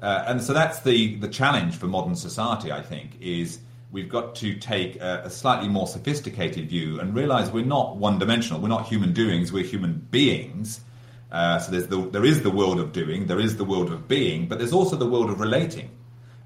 uh, 0.03 0.25
and 0.27 0.43
so 0.43 0.53
that's 0.53 0.81
the, 0.81 1.17
the 1.17 1.29
challenge 1.29 1.77
for 1.77 1.87
modern 1.87 2.15
society, 2.15 2.73
I 2.73 2.83
think, 2.83 3.21
is 3.21 3.59
we've 3.93 4.09
got 4.09 4.35
to 4.37 4.55
take 4.55 4.97
a, 4.97 5.23
a 5.25 5.31
slightly 5.31 5.69
more 5.69 5.87
sophisticated 5.87 6.69
view 6.69 7.01
and 7.01 7.15
realize 7.15 7.51
we're 7.51 7.65
not 7.65 7.97
one 7.97 8.19
dimensional. 8.19 8.61
We're 8.61 8.69
not 8.69 8.87
human 8.87 9.13
doings, 9.13 9.53
we're 9.53 9.65
human 9.65 10.07
beings. 10.11 10.81
Uh, 11.31 11.59
so 11.59 11.71
there's 11.73 11.87
the, 11.87 12.09
there 12.11 12.25
is 12.25 12.43
the 12.43 12.51
world 12.51 12.81
of 12.81 12.93
doing, 12.93 13.27
there 13.27 13.41
is 13.41 13.57
the 13.57 13.65
world 13.65 13.93
of 13.93 14.09
being, 14.09 14.49
but 14.49 14.59
there's 14.59 14.73
also 14.73 14.97
the 14.97 15.07
world 15.09 15.31
of 15.31 15.41
relating. 15.41 15.91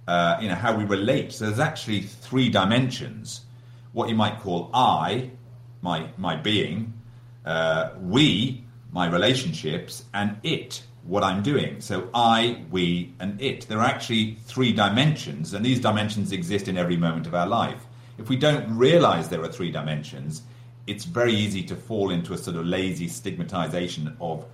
Uh, 0.07 0.37
you 0.41 0.49
know, 0.49 0.55
how 0.55 0.77
we 0.77 0.85
relate. 0.85 1.33
So 1.33 1.47
there's 1.47 1.59
actually 1.59 2.03
three 2.03 2.51
dimensions. 2.51 3.41
What 3.93 4.11
you 4.11 4.15
might 4.15 4.41
call 4.41 4.69
I, 4.75 5.31
my, 5.81 6.09
my 6.19 6.37
being, 6.37 6.93
uh, 7.47 7.91
we, 7.99 8.65
my 8.93 9.09
relationships, 9.09 10.05
and 10.13 10.37
it, 10.43 10.83
what 11.07 11.23
I'm 11.23 11.43
doing. 11.43 11.81
So 11.81 12.09
I, 12.15 12.65
we, 12.71 13.15
and 13.21 13.41
it. 13.41 13.69
There 13.69 13.79
are 13.79 13.87
actually 13.87 14.37
three 14.47 14.73
dimensions, 14.73 15.55
and 15.55 15.65
these 15.65 15.81
dimensions 15.81 16.33
exist 16.33 16.69
in 16.69 16.77
every 16.77 16.97
moment 16.97 17.27
of 17.27 17.35
our 17.35 17.47
life. 17.47 17.85
If 18.19 18.29
we 18.29 18.37
don't 18.37 18.77
realize 18.77 19.29
there 19.29 19.43
are 19.43 19.53
three 19.53 19.71
dimensions, 19.71 20.43
it's 20.87 21.05
very 21.05 21.35
easy 21.35 21.63
to 21.65 21.77
fall 21.77 22.11
into 22.11 22.33
a 22.33 22.39
sort 22.39 22.57
of 22.57 22.67
lazy 22.67 23.09
stigmatization 23.09 24.17
of 24.21 24.45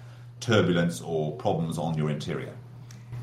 turbulence 0.40 1.00
or 1.00 1.32
problems 1.36 1.78
on 1.78 1.96
your 1.96 2.10
interior. 2.10 2.54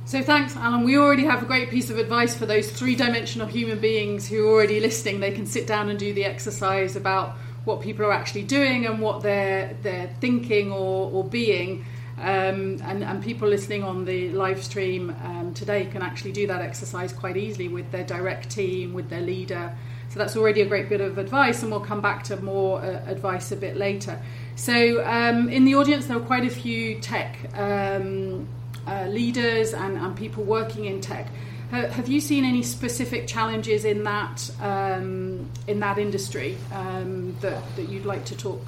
So 0.06 0.22
thanks, 0.22 0.56
Alan. 0.56 0.84
We 0.84 0.98
already 0.98 1.26
have 1.26 1.44
a 1.44 1.46
great 1.46 1.70
piece 1.70 1.90
of 1.90 1.98
advice 1.98 2.38
for 2.38 2.46
those 2.46 2.72
three-dimensional 2.72 3.48
human 3.48 3.80
beings 3.80 4.26
who 4.28 4.48
are 4.48 4.52
already 4.52 4.80
listening. 4.80 5.20
They 5.20 5.32
can 5.32 5.46
sit 5.46 5.68
down 5.68 5.90
and 5.90 6.00
do 6.00 6.14
the 6.14 6.24
exercise 6.24 6.96
about 6.96 7.36
what 7.66 7.82
people 7.82 8.06
are 8.06 8.14
actually 8.14 8.44
doing 8.44 8.86
and 8.86 9.02
what 9.02 9.22
they're 9.22 9.76
they're 9.82 10.10
thinking 10.22 10.72
or, 10.72 11.12
or 11.12 11.24
being 11.26 11.86
um, 12.18 12.80
and, 12.84 13.04
and, 13.04 13.24
people 13.24 13.48
listening 13.48 13.84
on 13.84 14.04
the 14.04 14.30
live 14.32 14.64
stream 14.64 15.16
um, 15.24 15.54
today 15.54 15.86
can 15.86 16.02
actually 16.02 16.32
do 16.32 16.48
that 16.48 16.62
exercise 16.62 17.14
quite 17.14 17.38
easily 17.38 17.68
with 17.68 17.92
their 17.92 18.04
direct 18.04 18.50
team, 18.50 18.94
with 18.94 19.08
their 19.10 19.22
leader. 19.22 19.76
So 20.10 20.18
that's 20.18 20.36
already 20.36 20.62
a 20.62 20.66
great 20.66 20.90
bit 20.90 21.00
of 21.00 21.20
advice, 21.20 21.62
and 21.62 21.70
we'll 21.70 21.82
come 21.82 22.02
back 22.02 22.24
to 22.26 22.38
more 22.38 22.82
uh, 22.82 23.04
advice 23.06 23.52
a 23.52 23.56
bit 23.56 23.78
later. 23.78 24.20
So, 24.56 25.06
um, 25.06 25.48
in 25.50 25.66
the 25.66 25.76
audience, 25.76 26.08
there 26.08 26.18
are 26.18 26.22
quite 26.22 26.44
a 26.44 26.50
few 26.50 27.00
tech 27.02 27.38
um, 27.54 28.48
uh, 28.88 29.06
leaders 29.10 29.76
and, 29.76 29.96
and, 29.96 30.18
people 30.18 30.44
working 30.44 30.86
in 30.86 31.02
tech. 31.02 31.28
have 31.70 32.08
you 32.08 32.20
seen 32.20 32.46
any 32.46 32.64
specific 32.64 33.28
challenges 33.28 33.86
in 33.86 34.04
that 34.06 34.50
um, 34.60 35.48
in 35.68 35.80
that 35.82 36.00
industry 36.00 36.58
um, 36.74 37.36
that, 37.42 37.62
that 37.76 37.90
you'd 37.90 38.06
like 38.06 38.26
to 38.26 38.36
talk 38.36 38.62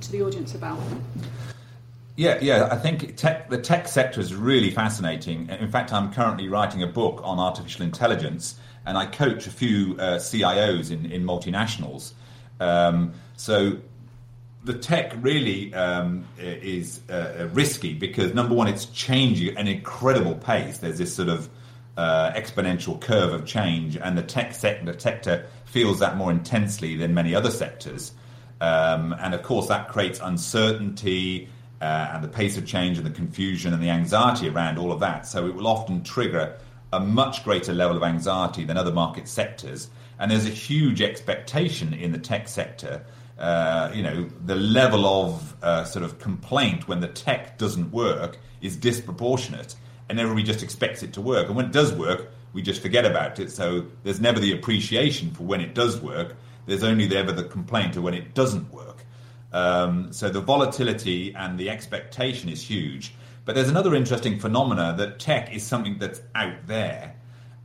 to 0.00 0.10
the 0.10 0.22
audience 0.22 0.54
about? 0.54 0.80
Yeah, 2.16 2.38
yeah. 2.42 2.68
I 2.70 2.76
think 2.76 3.16
tech, 3.16 3.48
the 3.48 3.58
tech 3.58 3.88
sector 3.88 4.20
is 4.20 4.34
really 4.34 4.70
fascinating. 4.70 5.48
In 5.48 5.70
fact, 5.70 5.92
I'm 5.92 6.12
currently 6.12 6.48
writing 6.48 6.82
a 6.82 6.86
book 6.86 7.20
on 7.24 7.38
artificial 7.38 7.84
intelligence, 7.84 8.58
and 8.84 8.98
I 8.98 9.06
coach 9.06 9.46
a 9.46 9.50
few 9.50 9.96
uh, 9.98 10.18
CIOs 10.18 10.90
in, 10.90 11.10
in 11.10 11.24
multinationals. 11.24 12.12
Um, 12.60 13.14
so 13.36 13.78
the 14.62 14.74
tech 14.74 15.14
really 15.20 15.72
um, 15.74 16.26
is 16.38 17.00
uh, 17.08 17.48
risky 17.52 17.94
because 17.94 18.34
number 18.34 18.54
one, 18.54 18.68
it's 18.68 18.84
changing 18.86 19.48
at 19.48 19.56
an 19.56 19.66
incredible 19.66 20.34
pace. 20.34 20.78
There's 20.78 20.98
this 20.98 21.14
sort 21.14 21.30
of 21.30 21.48
uh, 21.96 22.32
exponential 22.32 23.00
curve 23.00 23.32
of 23.32 23.46
change, 23.46 23.96
and 23.96 24.18
the 24.18 24.22
tech 24.22 24.54
sector, 24.54 24.98
sector 24.98 25.46
feels 25.64 26.00
that 26.00 26.18
more 26.18 26.30
intensely 26.30 26.94
than 26.96 27.14
many 27.14 27.34
other 27.34 27.50
sectors. 27.50 28.12
Um, 28.60 29.14
and 29.18 29.32
of 29.34 29.42
course, 29.42 29.68
that 29.68 29.88
creates 29.88 30.20
uncertainty 30.22 31.48
uh, 31.82 32.12
and 32.14 32.22
the 32.22 32.28
pace 32.28 32.56
of 32.56 32.64
change 32.64 32.96
and 32.96 33.04
the 33.04 33.10
confusion 33.10 33.74
and 33.74 33.82
the 33.82 33.90
anxiety 33.90 34.48
around 34.48 34.78
all 34.78 34.92
of 34.92 35.00
that. 35.00 35.26
So 35.26 35.46
it 35.48 35.54
will 35.54 35.66
often 35.66 36.04
trigger 36.04 36.56
a 36.92 37.00
much 37.00 37.42
greater 37.42 37.72
level 37.72 37.96
of 37.96 38.04
anxiety 38.04 38.64
than 38.64 38.76
other 38.76 38.92
market 38.92 39.26
sectors. 39.26 39.90
And 40.20 40.30
there's 40.30 40.46
a 40.46 40.50
huge 40.50 41.02
expectation 41.02 41.92
in 41.92 42.12
the 42.12 42.18
tech 42.18 42.46
sector. 42.46 43.04
Uh, 43.36 43.90
you 43.92 44.02
know, 44.04 44.28
the 44.46 44.54
level 44.54 45.04
of 45.06 45.56
uh, 45.60 45.84
sort 45.84 46.04
of 46.04 46.20
complaint 46.20 46.86
when 46.86 47.00
the 47.00 47.08
tech 47.08 47.58
doesn't 47.58 47.90
work 47.90 48.38
is 48.60 48.76
disproportionate, 48.76 49.74
and 50.08 50.20
everybody 50.20 50.44
just 50.44 50.62
expects 50.62 51.02
it 51.02 51.12
to 51.14 51.20
work. 51.20 51.48
And 51.48 51.56
when 51.56 51.66
it 51.66 51.72
does 51.72 51.92
work, 51.92 52.30
we 52.52 52.62
just 52.62 52.80
forget 52.80 53.04
about 53.04 53.40
it. 53.40 53.50
So 53.50 53.86
there's 54.04 54.20
never 54.20 54.38
the 54.38 54.52
appreciation 54.52 55.32
for 55.32 55.42
when 55.42 55.60
it 55.60 55.74
does 55.74 56.00
work. 56.00 56.36
There's 56.66 56.84
only 56.84 57.16
ever 57.16 57.32
the 57.32 57.44
complaint 57.44 57.96
of 57.96 58.04
when 58.04 58.14
it 58.14 58.34
doesn't 58.34 58.72
work. 58.72 58.81
Um, 59.52 60.12
so 60.12 60.30
the 60.30 60.40
volatility 60.40 61.34
and 61.34 61.58
the 61.58 61.70
expectation 61.70 62.48
is 62.48 62.62
huge. 62.62 63.14
But 63.44 63.54
there's 63.54 63.68
another 63.68 63.94
interesting 63.94 64.38
phenomena 64.38 64.94
that 64.98 65.18
tech 65.18 65.54
is 65.54 65.64
something 65.64 65.98
that's 65.98 66.22
out 66.34 66.66
there. 66.66 67.16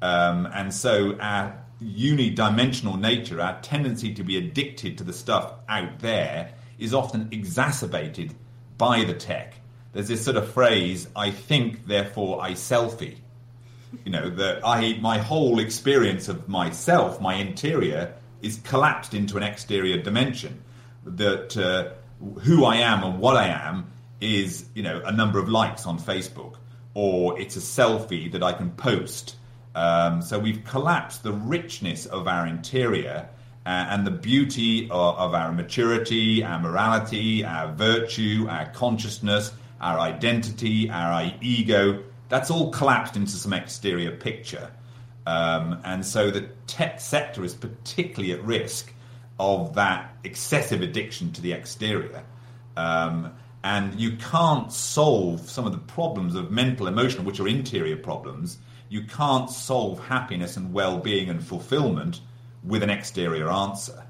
Um, 0.02 0.48
and 0.54 0.74
so 0.74 1.18
our 1.20 1.64
unidimensional 1.82 3.00
nature, 3.00 3.40
our 3.40 3.60
tendency 3.62 4.14
to 4.16 4.24
be 4.24 4.38
addicted 4.38 4.98
to 4.98 5.04
the 5.04 5.14
stuff 5.14 5.54
out 5.70 6.00
there, 6.00 6.52
is 6.80 6.94
often 6.94 7.30
exacerbated 7.32 8.34
by 8.78 9.04
the 9.04 9.14
tech. 9.14 9.56
There's 9.94 10.08
this 10.08 10.24
sort 10.24 10.38
of 10.38 10.52
phrase, 10.52 11.08
I 11.16 11.32
think, 11.32 11.88
therefore 11.88 12.42
I 12.42 12.52
selfie. 12.52 13.18
You 14.04 14.12
know, 14.12 14.30
that 14.30 14.66
I 14.66 14.98
my 15.00 15.18
whole 15.18 15.60
experience 15.60 16.28
of 16.28 16.50
myself, 16.50 17.22
my 17.22 17.36
interior, 17.36 18.14
is 18.42 18.60
collapsed 18.64 19.14
into 19.14 19.38
an 19.38 19.44
exterior 19.44 20.02
dimension 20.02 20.62
that 21.16 21.58
uh, 21.58 21.94
who 22.42 22.66
I 22.66 22.78
am 22.78 23.04
and 23.04 23.20
what 23.20 23.36
I 23.38 23.48
am 23.48 23.92
is, 24.20 24.66
you 24.74 24.84
know, 24.84 25.02
a 25.06 25.12
number 25.12 25.40
of 25.40 25.50
likes 25.50 25.86
on 25.86 26.00
Facebook, 26.00 26.56
or 26.94 27.40
it's 27.40 27.56
a 27.56 27.60
selfie 27.60 28.32
that 28.32 28.44
I 28.44 28.54
can 28.54 28.72
post 28.72 29.36
Um, 29.78 30.24
so 30.24 30.40
we've 30.40 30.64
collapsed 30.66 31.22
the 31.22 31.34
richness 31.34 32.08
of 32.08 32.28
our 32.28 32.48
interior 32.48 33.30
uh, 33.64 33.70
and 33.70 34.08
the 34.08 34.12
beauty 34.12 34.86
of, 34.90 35.16
of, 35.18 35.36
our 35.36 35.52
maturity, 35.52 36.44
our 36.44 36.60
morality, 36.60 37.46
our 37.46 37.72
virtue, 37.74 38.48
our 38.50 38.66
consciousness, 38.72 39.54
our 39.80 40.00
identity, 40.00 40.90
our 40.90 41.32
ego. 41.42 42.02
That's 42.28 42.50
all 42.50 42.72
collapsed 42.72 43.16
into 43.16 43.34
some 43.34 43.54
exterior 43.54 44.18
picture. 44.18 44.72
Um, 45.28 45.80
and 45.84 46.04
so 46.04 46.32
the 46.32 46.50
tech 46.66 47.00
sector 47.00 47.44
is 47.44 47.54
particularly 47.54 48.34
at 48.34 48.44
risk 48.44 48.92
of 49.40 49.76
that 49.76 50.16
excessive 50.24 50.82
addiction 50.82 51.32
to 51.34 51.42
the 51.42 51.52
exterior. 51.52 52.24
Um, 52.76 53.34
and 53.64 54.00
you 54.00 54.18
can't 54.18 54.72
solve 54.72 55.50
some 55.50 55.66
of 55.66 55.72
the 55.72 55.78
problems 55.80 56.36
of 56.36 56.52
mental, 56.52 56.88
emotional, 56.88 57.26
which 57.26 57.40
are 57.40 57.48
interior 57.48 57.98
problems. 57.98 58.60
You 58.90 59.04
can't 59.04 59.50
solve 59.50 60.00
happiness 60.08 60.58
and 60.58 60.74
well 60.74 61.00
being 61.00 61.30
and 61.30 61.44
fulfillment 61.44 62.22
with 62.64 62.84
an 62.84 62.90
exterior 62.90 63.50
answer. 63.50 64.04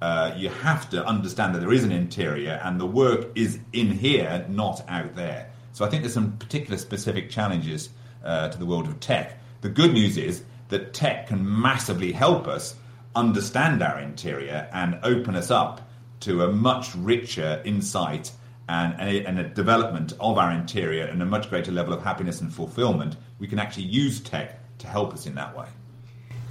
Uh, 0.00 0.34
you 0.36 0.48
have 0.48 0.90
to 0.90 1.04
understand 1.04 1.54
that 1.54 1.60
there 1.60 1.72
is 1.72 1.84
an 1.84 1.92
interior 1.92 2.60
and 2.64 2.80
the 2.80 2.86
work 2.86 3.28
is 3.34 3.60
in 3.72 3.92
here, 3.92 4.44
not 4.48 4.82
out 4.88 5.14
there. 5.14 5.50
So 5.72 5.84
I 5.84 5.88
think 5.88 6.02
there's 6.02 6.14
some 6.14 6.36
particular 6.38 6.76
specific 6.76 7.30
challenges 7.30 7.90
uh, 8.24 8.48
to 8.48 8.58
the 8.58 8.66
world 8.66 8.86
of 8.86 8.98
tech. 9.00 9.38
The 9.60 9.68
good 9.68 9.92
news 9.92 10.16
is 10.16 10.42
that 10.68 10.92
tech 10.92 11.28
can 11.28 11.60
massively 11.60 12.12
help 12.12 12.48
us 12.48 12.74
understand 13.14 13.82
our 13.82 14.00
interior 14.00 14.68
and 14.72 14.98
open 15.02 15.36
us 15.36 15.50
up 15.50 15.88
to 16.20 16.44
a 16.44 16.52
much 16.52 16.94
richer 16.94 17.60
insight 17.64 18.30
and, 18.68 18.94
a, 19.00 19.24
and, 19.26 19.38
a, 19.38 19.48
development 19.48 20.12
of 20.20 20.38
our 20.38 20.52
interior 20.52 21.04
and 21.04 21.20
a 21.20 21.26
much 21.26 21.50
greater 21.50 21.72
level 21.72 21.92
of 21.92 22.02
happiness 22.02 22.40
and 22.40 22.52
fulfillment. 22.52 23.16
We 23.38 23.48
can 23.48 23.58
actually 23.58 23.84
use 23.84 24.20
tech 24.20 24.58
to 24.78 24.86
help 24.86 25.12
us 25.12 25.26
in 25.26 25.34
that 25.34 25.56
way. 25.56 25.66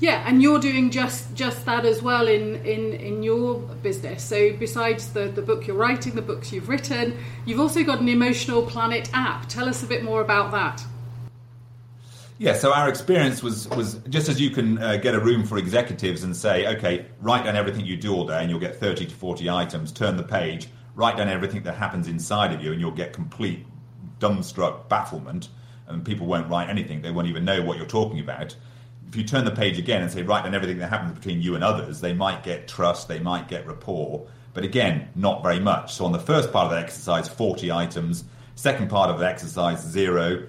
Yeah, 0.02 0.24
and 0.26 0.42
you're 0.42 0.60
doing 0.60 0.90
just 0.90 1.36
just 1.36 1.64
that 1.66 1.86
as 1.86 2.02
well 2.02 2.28
in 2.28 2.56
in 2.66 2.94
in 2.94 3.22
your 3.22 3.60
business. 3.84 4.24
So 4.24 4.52
besides 4.54 5.14
the 5.14 5.28
the 5.28 5.44
book 5.44 5.68
you're 5.68 5.76
writing, 5.76 6.16
the 6.16 6.24
books 6.24 6.52
you've 6.52 6.70
written, 6.70 7.20
you've 7.46 7.60
also 7.60 7.84
got 7.84 8.02
an 8.02 8.10
Emotional 8.10 8.64
Planet 8.64 9.12
app. 9.14 9.48
Tell 9.48 9.70
us 9.70 9.84
a 9.84 9.86
bit 9.86 10.04
more 10.04 10.22
about 10.22 10.52
that. 10.54 10.84
Yeah, 12.42 12.54
so 12.54 12.74
our 12.74 12.90
experience 12.90 13.44
was 13.44 13.68
was 13.68 14.00
just 14.10 14.28
as 14.28 14.42
you 14.42 14.50
can 14.50 14.82
uh, 14.82 14.96
get 14.96 15.14
a 15.14 15.20
room 15.20 15.46
for 15.46 15.60
executives 15.60 16.24
and 16.24 16.36
say, 16.36 16.66
okay, 16.76 17.06
write 17.20 17.46
down 17.46 17.56
everything 17.56 17.86
you 17.86 17.96
do 17.96 18.16
all 18.16 18.26
day, 18.26 18.42
and 18.42 18.50
you'll 18.50 18.60
get 18.60 18.78
thirty 18.78 19.06
to 19.06 19.14
forty 19.14 19.48
items. 19.48 19.92
Turn 19.92 20.18
the 20.18 20.24
page, 20.24 20.68
write 20.96 21.18
down 21.18 21.30
everything 21.30 21.62
that 21.62 21.76
happens 21.76 22.08
inside 22.08 22.52
of 22.52 22.64
you, 22.64 22.72
and 22.72 22.82
you'll 22.82 22.90
get 22.90 23.14
complete 23.14 23.64
dumbstruck 24.18 24.90
bafflement, 24.90 25.50
and 25.86 26.04
people 26.04 26.26
won't 26.26 26.50
write 26.50 26.68
anything. 26.68 27.04
They 27.04 27.12
won't 27.12 27.28
even 27.28 27.46
know 27.46 27.62
what 27.62 27.78
you're 27.78 27.86
talking 27.86 28.20
about. 28.20 28.56
If 29.08 29.16
you 29.16 29.24
turn 29.24 29.46
the 29.46 29.52
page 29.52 29.78
again 29.78 30.02
and 30.02 30.12
say, 30.12 30.24
write 30.24 30.44
down 30.44 30.56
everything 30.56 30.80
that 30.80 30.90
happens 30.90 31.14
between 31.14 31.44
you 31.44 31.54
and 31.54 31.64
others, 31.64 32.02
they 32.02 32.14
might 32.14 32.42
get 32.42 32.68
trust, 32.68 33.08
they 33.08 33.20
might 33.20 33.50
get 33.50 33.68
rapport, 33.68 34.28
but 34.56 34.64
again, 34.64 35.10
not 35.14 35.44
very 35.44 35.60
much. 35.60 35.94
So 35.94 36.06
on 36.06 36.12
the 36.12 36.18
first 36.18 36.52
part 36.52 36.66
of 36.66 36.72
the 36.72 36.80
exercise, 36.80 37.28
40 37.28 37.72
items. 37.72 38.24
Second 38.56 38.90
part 38.90 39.12
of 39.12 39.20
the 39.20 39.28
exercise, 39.28 39.80
zero 39.84 40.48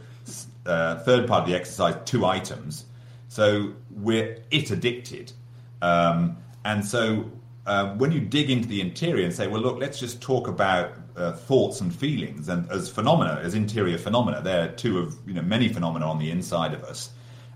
uh, 0.66 0.98
third 1.00 1.26
part 1.26 1.42
of 1.42 1.48
the 1.48 1.54
exercise 1.54 1.96
two 2.04 2.24
items. 2.24 2.84
So 3.28 3.74
we're 3.90 4.42
it 4.50 4.70
addicted. 4.70 5.32
Um, 5.80 6.36
and 6.64 6.84
so 6.84 7.30
uh, 7.66 7.94
when 7.94 8.12
you 8.12 8.20
dig 8.20 8.50
into 8.50 8.68
the 8.68 8.80
interior 8.80 9.24
and 9.24 9.34
say, 9.34 9.46
well, 9.46 9.60
look, 9.60 9.78
let's 9.78 9.98
just 9.98 10.20
talk 10.20 10.48
about 10.48 10.92
uh, 11.16 11.32
thoughts 11.32 11.80
and 11.80 11.94
feelings 11.94 12.48
and 12.48 12.70
as 12.70 12.88
phenomena, 12.90 13.40
as 13.42 13.54
interior 13.54 13.98
phenomena, 13.98 14.40
they're 14.42 14.72
two 14.72 14.98
of 14.98 15.16
you 15.26 15.34
know 15.34 15.42
many 15.42 15.68
phenomena 15.68 16.06
on 16.06 16.18
the 16.18 16.30
inside 16.30 16.74
of 16.74 16.84
us. 16.84 17.10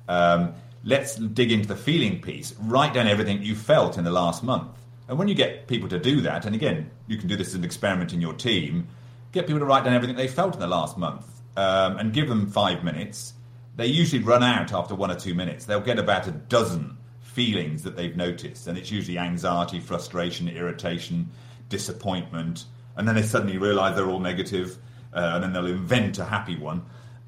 Um, 0.09 0.55
let's 0.85 1.17
dig 1.17 1.53
into 1.53 1.69
the 1.69 1.77
feeling 1.77 2.21
piece. 2.21 2.55
Write 2.61 2.95
down 2.95 3.07
everything 3.07 3.43
you 3.43 3.55
felt 3.55 3.99
in 3.99 4.05
the 4.05 4.11
last 4.11 4.43
month. 4.43 4.69
And 5.09 5.19
when 5.19 5.29
you 5.29 5.35
get 5.35 5.69
people 5.69 5.89
to 5.89 5.99
do 5.99 6.21
that, 6.23 6.47
and 6.47 6.55
again, 6.55 6.91
you 7.07 7.17
can 7.17 7.29
do 7.29 7.37
this 7.37 7.49
as 7.49 7.55
an 7.55 7.65
experiment 7.65 8.13
in 8.13 8.21
your 8.21 8.33
team, 8.33 8.89
get 9.33 9.47
people 9.47 9.61
to 9.61 9.65
write 9.65 9.85
down 9.85 9.95
everything 9.95 10.17
they 10.17 10.27
felt 10.27 10.55
in 10.55 10.61
the 10.61 10.67
last 10.67 10.99
month 10.99 11.36
um, 11.57 11.99
and 11.99 12.13
give 12.13 12.29
them 12.29 12.47
five 12.49 12.85
minutes, 12.85 13.35
they 13.77 13.87
usually 13.87 14.23
run 14.23 14.43
out 14.43 14.73
after 14.73 14.95
one 14.95 15.11
or 15.11 15.17
two 15.17 15.35
minutes. 15.35 15.65
They'll 15.65 15.81
get 15.81 15.99
about 15.99 16.27
a 16.27 16.33
dozen 16.33 16.97
feelings 17.21 17.83
that 17.83 17.97
they've 17.97 18.17
noticed, 18.17 18.67
and 18.67 18.79
it's 18.79 18.91
usually 18.91 19.19
anxiety, 19.19 19.81
frustration, 19.81 20.49
irritation, 20.49 21.31
disappointment, 21.69 22.65
and 22.97 23.07
then 23.07 23.15
they 23.15 23.23
suddenly 23.23 23.59
realise 23.59 23.95
they're 23.95 24.09
all 24.09 24.21
negative, 24.21 24.79
uh, 25.13 25.33
and 25.35 25.45
then 25.45 25.53
they'll 25.53 25.67
invent 25.67 26.19
a 26.19 26.25
happy 26.25 26.57
one. 26.57 26.83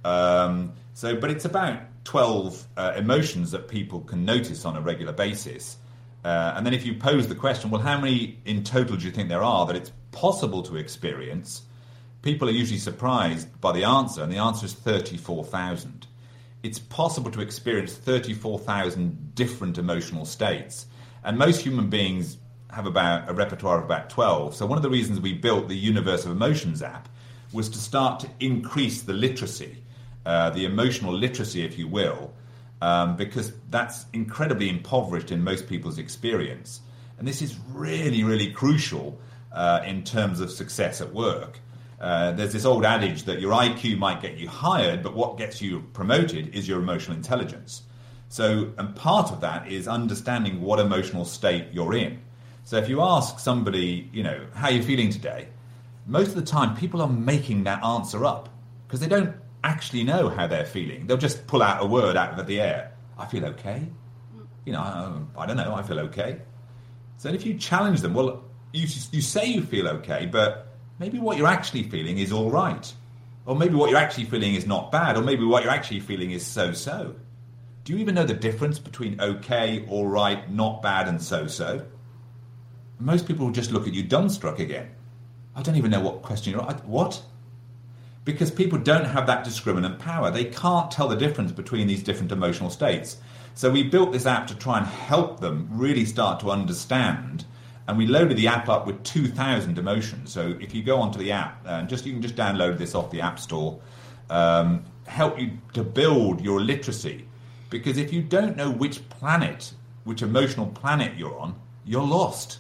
Um, 0.05 0.73
so, 0.95 1.17
but 1.17 1.31
it's 1.31 1.45
about 1.45 1.81
12 2.05 2.67
uh, 2.77 2.93
emotions 2.97 3.51
that 3.51 3.69
people 3.69 4.01
can 4.01 4.25
notice 4.25 4.65
on 4.65 4.77
a 4.77 4.81
regular 4.81 5.13
basis. 5.13 5.77
Uh, 6.25 6.55
and 6.57 6.65
then 6.65 6.75
if 6.75 6.87
you 6.87 6.95
pose 6.95 7.29
the 7.29 7.35
question, 7.35 7.71
well, 7.71 7.81
how 7.81 8.01
many 8.01 8.39
in 8.45 8.65
total 8.65 8.97
do 8.97 9.05
you 9.05 9.13
think 9.13 9.29
there 9.29 9.43
are 9.43 9.67
that 9.67 9.77
it's 9.77 9.93
possible 10.11 10.63
to 10.63 10.77
experience? 10.77 11.63
People 12.23 12.49
are 12.49 12.53
usually 12.53 12.79
surprised 12.79 13.61
by 13.61 13.73
the 13.73 13.85
answer, 13.85 14.23
and 14.23 14.33
the 14.33 14.39
answer 14.39 14.67
is 14.67 14.75
34,000. 14.75 16.07
It's 16.63 16.79
possible 16.79 17.31
to 17.31 17.41
experience 17.41 17.95
34,000 17.95 19.35
different 19.35 19.79
emotional 19.79 20.25
states, 20.25 20.87
and 21.25 21.39
most 21.39 21.61
human 21.61 21.89
beings 21.89 22.39
have 22.71 22.87
about 22.87 23.29
a 23.29 23.33
repertoire 23.33 23.79
of 23.79 23.85
about 23.85 24.11
12. 24.11 24.55
So, 24.55 24.67
one 24.67 24.77
of 24.79 24.83
the 24.83 24.91
reasons 24.91 25.21
we 25.21 25.33
built 25.33 25.69
the 25.69 25.77
Universe 25.77 26.25
of 26.25 26.33
Emotions 26.33 26.83
app 26.83 27.09
was 27.53 27.69
to 27.71 27.79
start 27.79 28.21
to 28.21 28.29
increase 28.41 29.03
the 29.03 29.15
literacy, 29.15 29.83
uh, 30.27 30.51
the 30.51 30.65
emotional 30.65 31.13
literacy, 31.13 31.65
if 31.65 31.79
you 31.79 31.89
will, 31.89 32.35
um, 32.83 33.17
because 33.17 33.53
that's 33.71 34.07
incredibly 34.13 34.69
impoverished 34.69 35.33
in 35.33 35.43
most 35.43 35.67
people's 35.67 35.99
experience. 35.99 36.81
And 37.19 37.27
this 37.27 37.43
is 37.43 37.57
really, 37.69 38.23
really 38.23 38.53
crucial 38.53 39.19
uh, 39.53 39.81
in 39.85 40.05
terms 40.05 40.41
of 40.41 40.51
success 40.51 41.01
at 41.01 41.13
work. 41.13 41.59
Uh, 42.01 42.33
there's 42.33 42.53
this 42.53 42.65
old 42.65 42.85
adage 42.85 43.25
that 43.25 43.41
your 43.41 43.53
IQ 43.53 43.99
might 43.99 44.23
get 44.23 44.37
you 44.37 44.49
hired, 44.49 45.03
but 45.03 45.15
what 45.15 45.37
gets 45.37 45.61
you 45.61 45.81
promoted 45.93 46.55
is 46.55 46.69
your 46.69 46.79
emotional 46.79 47.17
intelligence. 47.17 47.83
So, 48.29 48.73
and 48.79 48.95
part 48.95 49.33
of 49.33 49.41
that 49.41 49.71
is 49.71 49.89
understanding 49.89 50.61
what 50.61 50.79
emotional 50.79 51.25
state 51.25 51.67
you're 51.73 51.95
in. 51.95 52.21
So, 52.65 52.77
if 52.77 52.89
you 52.89 53.01
ask 53.01 53.39
somebody, 53.39 54.09
you 54.13 54.23
know, 54.23 54.47
how 54.55 54.67
are 54.67 54.73
you 54.73 54.83
feeling 54.83 55.11
today? 55.11 55.49
Most 56.07 56.29
of 56.29 56.35
the 56.37 56.43
time, 56.43 56.77
people 56.77 57.03
are 57.03 57.09
making 57.09 57.65
that 57.65 57.83
answer 57.83 58.25
up 58.25 58.49
because 58.87 59.01
they 59.01 59.09
don't 59.09 59.35
actually 59.65 60.05
know 60.05 60.29
how 60.29 60.47
they're 60.47 60.67
feeling. 60.67 61.07
They'll 61.07 61.17
just 61.17 61.47
pull 61.47 61.63
out 61.63 61.83
a 61.83 61.87
word 61.87 62.17
out 62.17 62.39
of 62.39 62.47
the 62.47 62.61
air. 62.61 62.93
I 63.19 63.27
feel 63.27 63.45
okay. 63.47 63.89
You 64.65 64.75
know, 64.75 64.81
I, 64.81 65.43
I 65.43 65.47
don't 65.47 65.57
know. 65.57 65.75
I 65.75 65.83
feel 65.83 65.99
okay. 66.01 66.43
So, 67.17 67.31
if 67.31 67.45
you 67.45 67.55
challenge 67.55 68.03
them, 68.03 68.15
well, 68.15 68.45
you 68.73 68.87
you 69.11 69.23
say 69.23 69.47
you 69.47 69.63
feel 69.63 69.89
okay, 69.89 70.27
but 70.27 70.68
maybe 70.99 71.19
what 71.19 71.37
you're 71.37 71.47
actually 71.47 71.85
feeling 71.85 72.19
is 72.19 72.33
all 72.33 72.51
right. 72.51 72.93
Or 73.47 73.57
maybe 73.57 73.75
what 73.75 73.91
you're 73.91 73.99
actually 73.99 74.25
feeling 74.25 74.55
is 74.55 74.67
not 74.67 74.93
bad. 74.93 75.17
Or 75.17 75.23
maybe 75.23 75.45
what 75.45 75.63
you're 75.63 75.73
actually 75.73 76.01
feeling 76.01 76.33
is 76.33 76.47
so 76.47 76.73
so. 76.73 77.15
Do 77.85 77.95
you 77.95 77.99
even 78.01 78.15
know 78.15 78.25
the 78.25 78.35
difference 78.35 78.79
between 78.79 79.19
okay, 79.21 79.87
all 79.89 80.07
right, 80.07 80.51
not 80.51 80.83
bad, 80.83 81.09
and 81.09 81.23
so 81.23 81.47
so? 81.47 81.87
Most 82.99 83.27
people 83.27 83.47
will 83.47 83.53
just 83.53 83.73
look 83.73 83.89
at 83.89 83.95
you 83.95 84.05
dumbstruck 84.05 84.59
again. 84.59 84.91
I 85.57 85.63
don't 85.63 85.77
even 85.77 85.91
know 85.91 86.01
what 86.01 86.23
question 86.23 86.53
you're. 86.53 86.63
What? 86.63 87.23
Because 88.25 88.51
people 88.51 88.79
don't 88.79 89.07
have 89.07 89.27
that 89.27 89.47
discriminant 89.47 89.99
power. 89.99 90.31
They 90.31 90.45
can't 90.45 90.91
tell 90.91 91.09
the 91.09 91.17
difference 91.17 91.51
between 91.51 91.87
these 91.87 92.03
different 92.03 92.31
emotional 92.31 92.69
states. 92.69 93.17
So 93.55 93.71
we 93.71 93.83
built 93.83 94.13
this 94.13 94.27
app 94.27 94.47
to 94.49 94.55
try 94.55 94.79
and 94.79 94.87
help 94.87 95.41
them 95.41 95.69
really 95.73 96.05
start 96.05 96.41
to 96.41 96.51
understand 96.51 97.47
and 97.89 97.97
we 97.97 98.07
loaded 98.07 98.37
the 98.37 98.47
app 98.47 98.69
up 98.69 98.87
with 98.87 99.03
2,000 99.03 99.79
emotions. 99.79 100.31
So 100.31 100.55
if 100.61 100.75
you 100.75 100.83
go 100.83 100.99
onto 100.99 101.19
the 101.19 101.33
app, 101.33 101.65
and 101.65 101.87
uh, 101.87 101.89
just 101.89 102.05
you 102.05 102.13
can 102.13 102.21
just 102.21 102.37
download 102.37 102.77
this 102.77 102.95
off 102.95 103.11
the 103.11 103.23
App 103.23 103.41
Store, 103.41 103.81
um, 104.29 104.85
help 105.07 105.41
you 105.41 105.53
to 105.73 105.83
build 105.83 106.43
your 106.43 106.61
literacy. 106.61 107.27
Because 107.71 107.97
if 107.97 108.13
you 108.13 108.21
don't 108.23 108.59
know 108.59 108.71
which 108.71 109.09
planet, 109.09 109.73
which 110.05 110.21
emotional 110.21 110.67
planet 110.67 111.17
you're 111.17 111.39
on, 111.41 111.55
you're 111.87 112.07
lost. 112.07 112.59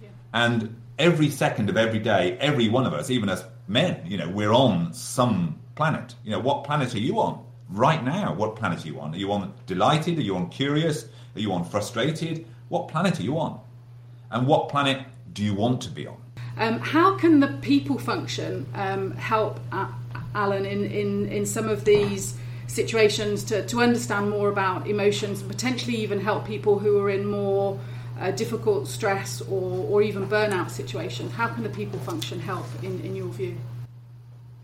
Yeah. 0.00 0.08
And 0.32 0.80
every 1.00 1.30
second 1.30 1.68
of 1.68 1.76
every 1.76 1.98
day, 1.98 2.38
every 2.40 2.68
one 2.68 2.86
of 2.86 2.94
us, 2.94 3.10
even 3.10 3.28
as 3.28 3.44
men, 3.66 4.00
you 4.06 4.18
know, 4.18 4.28
we're 4.28 4.52
on 4.52 4.94
some 4.94 5.58
planet. 5.74 6.14
You 6.22 6.30
know, 6.30 6.38
what 6.38 6.62
planet 6.62 6.94
are 6.94 7.00
you 7.00 7.18
on 7.18 7.44
right 7.70 8.04
now? 8.04 8.34
What 8.34 8.54
planet 8.54 8.84
are 8.84 8.86
you 8.86 9.00
on? 9.00 9.14
Are 9.14 9.18
you 9.18 9.32
on 9.32 9.52
delighted? 9.66 10.16
Are 10.18 10.22
you 10.22 10.36
on 10.36 10.48
curious? 10.48 11.06
Are 11.34 11.40
you 11.40 11.52
on 11.52 11.64
frustrated? 11.64 12.46
What 12.68 12.86
planet 12.86 13.18
are 13.18 13.24
you 13.24 13.36
on? 13.36 13.60
And 14.30 14.46
what 14.46 14.68
planet 14.68 15.04
do 15.32 15.42
you 15.42 15.54
want 15.54 15.82
to 15.82 15.90
be 15.90 16.06
on? 16.06 16.16
Um, 16.56 16.78
how 16.78 17.16
can 17.16 17.40
the 17.40 17.48
people 17.62 17.98
function 17.98 18.66
um, 18.74 19.12
help 19.12 19.60
uh, 19.72 19.88
Alan 20.34 20.66
in, 20.66 20.84
in, 20.84 21.26
in 21.28 21.46
some 21.46 21.68
of 21.68 21.84
these 21.84 22.36
situations 22.66 23.42
to, 23.44 23.66
to 23.66 23.80
understand 23.80 24.30
more 24.30 24.48
about 24.48 24.86
emotions 24.86 25.40
and 25.40 25.50
potentially 25.50 25.96
even 25.96 26.20
help 26.20 26.46
people 26.46 26.78
who 26.78 26.98
are 26.98 27.10
in 27.10 27.26
more 27.26 27.78
uh, 28.20 28.30
difficult 28.32 28.86
stress 28.86 29.40
or, 29.42 29.86
or 29.88 30.02
even 30.02 30.28
burnout 30.28 30.70
situations? 30.70 31.32
How 31.32 31.48
can 31.48 31.62
the 31.62 31.70
people 31.70 31.98
function 32.00 32.38
help 32.38 32.66
in, 32.82 33.00
in 33.00 33.16
your 33.16 33.28
view? 33.28 33.56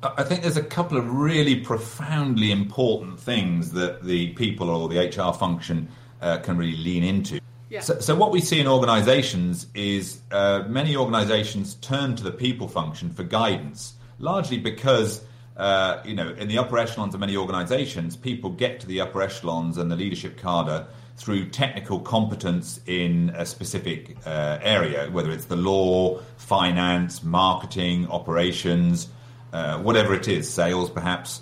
I 0.03 0.23
think 0.23 0.43
there's 0.43 0.59
a 0.59 0.63
couple 0.63 0.99
of 0.99 1.11
really 1.11 1.57
profoundly 1.57 2.53
important 2.53 3.19
things 3.19 3.73
that 3.73 4.05
the 4.05 4.29
people 4.35 4.69
or 4.71 4.89
the 4.89 4.99
HR 4.99 5.33
function 5.33 5.89
uh, 6.21 6.39
can 6.39 6.57
really 6.57 6.77
lean 6.77 7.03
into. 7.03 7.41
So, 7.81 7.99
so, 7.99 8.15
what 8.15 8.31
we 8.31 8.41
see 8.41 8.61
in 8.61 8.69
organisations 8.69 9.67
is 9.75 10.21
uh, 10.31 10.65
many 10.69 10.97
organisations 10.97 11.75
turn 11.75 12.15
to 12.17 12.23
the 12.23 12.31
people 12.31 12.69
function 12.69 13.11
for 13.11 13.25
guidance, 13.25 13.95
largely 14.21 14.59
because 14.59 15.25
uh, 15.57 16.01
you 16.05 16.15
know 16.15 16.29
in 16.31 16.47
the 16.47 16.59
upper 16.59 16.79
echelons 16.79 17.15
of 17.15 17.21
many 17.21 17.37
organisations, 17.37 18.17
people 18.17 18.51
get 18.51 18.81
to 18.81 18.87
the 18.87 19.01
upper 19.01 19.21
echelons 19.21 19.79
and 19.79 19.91
the 19.91 19.97
leadership 19.97 20.41
cadre 20.41 20.87
through 21.17 21.49
technical 21.49 21.99
competence 21.99 22.79
in 22.87 23.31
a 23.35 23.45
specific 23.45 24.17
uh, 24.27 24.59
area, 24.63 25.09
whether 25.11 25.33
it's 25.33 25.47
the 25.47 25.57
law, 25.57 26.21
finance, 26.37 27.25
marketing, 27.25 28.07
operations, 28.09 29.09
uh, 29.53 29.79
whatever 29.79 30.15
it 30.15 30.29
is, 30.29 30.49
sales 30.49 30.89
perhaps. 30.89 31.41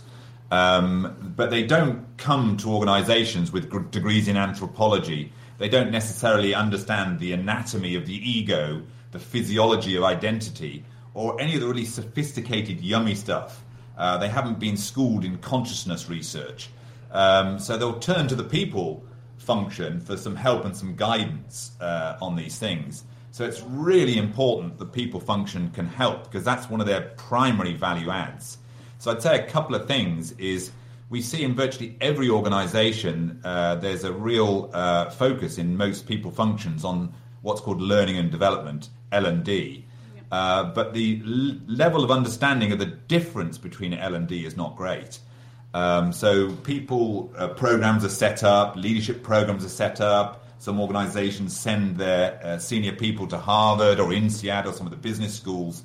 Um, 0.51 1.35
but 1.37 1.51
they 1.51 1.65
don't 1.65 2.07
come 2.17 2.57
to 2.59 2.73
organisations 2.73 3.53
with 3.53 3.91
degrees 3.91 4.29
in 4.29 4.37
anthropology 4.37 5.33
they 5.65 5.71
don't 5.71 5.91
necessarily 5.91 6.55
understand 6.55 7.19
the 7.19 7.33
anatomy 7.33 7.95
of 7.95 8.05
the 8.05 8.13
ego, 8.13 8.83
the 9.13 9.19
physiology 9.19 9.97
of 9.97 10.05
identity, 10.05 10.85
or 11.15 11.41
any 11.41 11.55
of 11.55 11.63
the 11.63 11.67
really 11.67 11.87
sophisticated, 11.87 12.83
yummy 12.83 13.15
stuff. 13.15 13.65
Uh, 13.97 14.19
they 14.19 14.29
haven't 14.29 14.59
been 14.59 14.77
schooled 14.77 15.25
in 15.25 15.39
consciousness 15.39 16.11
research. 16.11 16.69
Um, 17.11 17.59
so 17.59 17.79
they'll 17.79 17.99
turn 17.99 18.29
to 18.29 18.35
the 18.35 18.45
people 18.45 19.07
function 19.39 20.01
for 20.01 20.19
some 20.19 20.37
help 20.37 20.67
and 20.67 20.77
some 20.77 20.97
guidance 20.97 21.71
uh, 21.81 22.19
on 22.21 22.37
these 22.37 22.59
things. 22.59 23.05
So 23.31 23.47
it's 23.47 23.63
really 23.63 24.19
important 24.19 24.77
that 24.77 24.93
people 24.93 25.19
function 25.19 25.71
can 25.71 25.87
help 25.87 26.25
because 26.25 26.45
that's 26.45 26.69
one 26.69 26.83
of 26.83 26.87
their 26.87 27.15
primary 27.17 27.73
value 27.73 28.11
adds. 28.11 28.59
So 28.99 29.11
I'd 29.11 29.23
say 29.23 29.43
a 29.43 29.49
couple 29.49 29.77
of 29.77 29.89
things 29.89 30.33
is 30.33 30.73
we 31.15 31.21
see 31.23 31.45
in 31.45 31.55
virtually 31.55 31.97
every 32.01 32.29
organization 32.29 33.41
uh, 33.45 33.77
there's 33.77 34.03
a 34.03 34.13
real 34.13 34.69
uh, 34.73 35.09
focus 35.11 35.59
in 35.59 35.77
most 35.77 36.09
people 36.09 36.33
functions 36.33 36.85
on 36.85 37.15
what's 37.43 37.61
called 37.61 37.81
learning 37.81 38.17
and 38.19 38.33
development 38.33 38.89
l&d 39.13 39.85
uh, 40.33 40.65
but 40.65 40.93
the 40.93 41.23
l- 41.25 41.57
level 41.69 42.03
of 42.03 42.11
understanding 42.11 42.73
of 42.73 42.81
the 42.81 42.91
difference 43.15 43.59
between 43.59 43.95
l 43.95 44.17
and 44.17 44.27
d 44.27 44.45
is 44.45 44.57
not 44.57 44.75
great. 44.75 45.21
Um, 45.73 46.13
so 46.13 46.51
people 46.73 47.33
uh, 47.39 47.47
programs 47.47 48.05
are 48.05 48.17
set 48.25 48.43
up 48.43 48.75
leadership 48.75 49.23
programs 49.23 49.65
are 49.65 49.77
set 49.85 50.01
up. 50.01 50.45
Some 50.59 50.81
organizations 50.81 51.57
send 51.57 51.97
their 51.97 52.41
uh, 52.43 52.59
senior 52.59 52.97
people 53.05 53.29
to 53.29 53.39
harvard 53.39 54.01
or 54.01 54.09
INSEAD 54.13 54.67
or 54.67 54.73
some 54.73 54.87
of 54.89 54.91
the 54.91 55.03
business 55.11 55.33
schools 55.37 55.85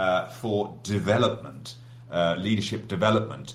uh, 0.00 0.26
for 0.26 0.76
development 0.82 1.76
leadership 2.38 2.88
development 2.88 3.54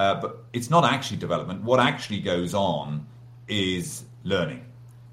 uh, 0.00 0.18
but 0.18 0.44
it's 0.54 0.70
not 0.70 0.82
actually 0.82 1.18
development. 1.18 1.62
What 1.62 1.78
actually 1.78 2.20
goes 2.20 2.54
on 2.54 3.06
is 3.48 4.04
learning. 4.24 4.64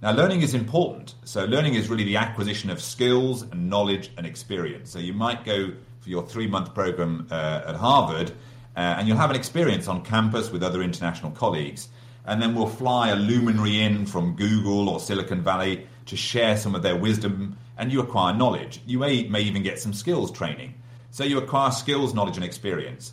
Now, 0.01 0.11
learning 0.11 0.43
is 0.43 0.53
important. 0.53 1.15
So, 1.25 1.43
learning 1.43 1.73
is 1.73 1.89
really 1.89 2.05
the 2.05 2.15
acquisition 2.15 2.69
of 2.69 2.81
skills 2.81 3.41
and 3.41 3.69
knowledge 3.69 4.11
and 4.15 4.25
experience. 4.25 4.89
So, 4.89 4.99
you 4.99 5.11
might 5.11 5.43
go 5.43 5.73
for 5.99 6.09
your 6.09 6.23
three 6.25 6.47
month 6.47 6.73
program 6.73 7.27
uh, 7.29 7.63
at 7.67 7.75
Harvard, 7.75 8.29
uh, 8.77 8.95
and 8.97 9.09
you'll 9.09 9.17
have 9.17 9.29
an 9.29 9.35
experience 9.35 9.89
on 9.89 10.05
campus 10.05 10.51
with 10.51 10.63
other 10.63 10.81
international 10.81 11.31
colleagues. 11.31 11.89
And 12.25 12.41
then 12.41 12.55
we'll 12.55 12.69
fly 12.69 13.09
a 13.09 13.15
luminary 13.17 13.81
in 13.81 14.05
from 14.05 14.37
Google 14.37 14.87
or 14.87 15.01
Silicon 15.01 15.41
Valley 15.41 15.85
to 16.05 16.15
share 16.15 16.55
some 16.55 16.75
of 16.75 16.81
their 16.81 16.95
wisdom, 16.95 17.57
and 17.77 17.91
you 17.91 17.99
acquire 17.99 18.33
knowledge. 18.33 18.79
You 18.85 18.99
may, 18.99 19.27
may 19.27 19.41
even 19.41 19.63
get 19.63 19.79
some 19.81 19.91
skills 19.91 20.31
training. 20.31 20.75
So, 21.11 21.25
you 21.25 21.39
acquire 21.39 21.71
skills, 21.71 22.13
knowledge, 22.13 22.37
and 22.37 22.45
experience. 22.45 23.11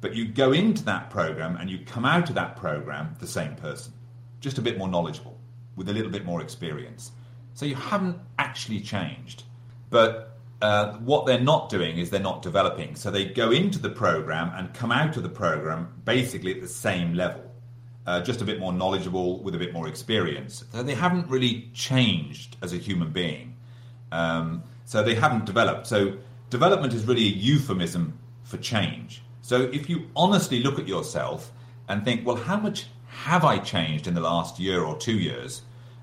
But 0.00 0.14
you 0.14 0.26
go 0.26 0.52
into 0.52 0.84
that 0.84 1.10
program 1.10 1.56
and 1.56 1.68
you 1.68 1.80
come 1.84 2.04
out 2.04 2.28
of 2.28 2.34
that 2.36 2.56
program 2.56 3.16
the 3.18 3.26
same 3.26 3.56
person, 3.56 3.92
just 4.40 4.58
a 4.58 4.62
bit 4.62 4.78
more 4.78 4.88
knowledgeable, 4.88 5.38
with 5.76 5.88
a 5.88 5.92
little 5.92 6.10
bit 6.10 6.24
more 6.24 6.40
experience. 6.40 7.12
So 7.54 7.66
you 7.66 7.74
haven't 7.74 8.16
actually 8.38 8.80
changed. 8.80 9.42
But 9.90 10.38
uh, 10.60 10.94
what 10.98 11.26
they're 11.26 11.40
not 11.40 11.68
doing 11.68 11.98
is 11.98 12.10
they're 12.10 12.20
not 12.20 12.42
developing. 12.42 12.94
So 12.96 13.10
they 13.10 13.24
go 13.24 13.50
into 13.50 13.78
the 13.78 13.90
program 13.90 14.52
and 14.54 14.72
come 14.74 14.92
out 14.92 15.16
of 15.16 15.22
the 15.22 15.28
program 15.28 16.00
basically 16.04 16.52
at 16.52 16.60
the 16.60 16.68
same 16.68 17.14
level, 17.14 17.42
uh, 18.06 18.20
just 18.22 18.40
a 18.40 18.44
bit 18.44 18.60
more 18.60 18.72
knowledgeable 18.72 19.42
with 19.42 19.54
a 19.54 19.58
bit 19.58 19.72
more 19.72 19.88
experience. 19.88 20.64
So 20.72 20.82
they 20.82 20.94
haven't 20.94 21.28
really 21.28 21.70
changed 21.74 22.56
as 22.62 22.72
a 22.72 22.76
human 22.76 23.10
being. 23.10 23.56
Um, 24.10 24.62
so 24.84 25.02
they 25.02 25.14
haven't 25.14 25.44
developed. 25.44 25.86
So 25.86 26.16
development 26.50 26.92
is 26.92 27.04
really 27.04 27.26
a 27.26 27.30
euphemism 27.30 28.18
for 28.44 28.56
change. 28.56 29.22
So 29.48 29.62
if 29.62 29.88
you 29.88 30.10
honestly 30.14 30.62
look 30.62 30.78
at 30.78 30.86
yourself 30.86 31.50
and 31.88 32.04
think, 32.04 32.26
well, 32.26 32.36
how 32.36 32.58
much 32.58 32.88
have 33.06 33.46
I 33.46 33.56
changed 33.56 34.06
in 34.06 34.12
the 34.12 34.20
last 34.20 34.60
year 34.60 34.82
or 34.82 34.94
two 34.98 35.18
years? 35.18 35.62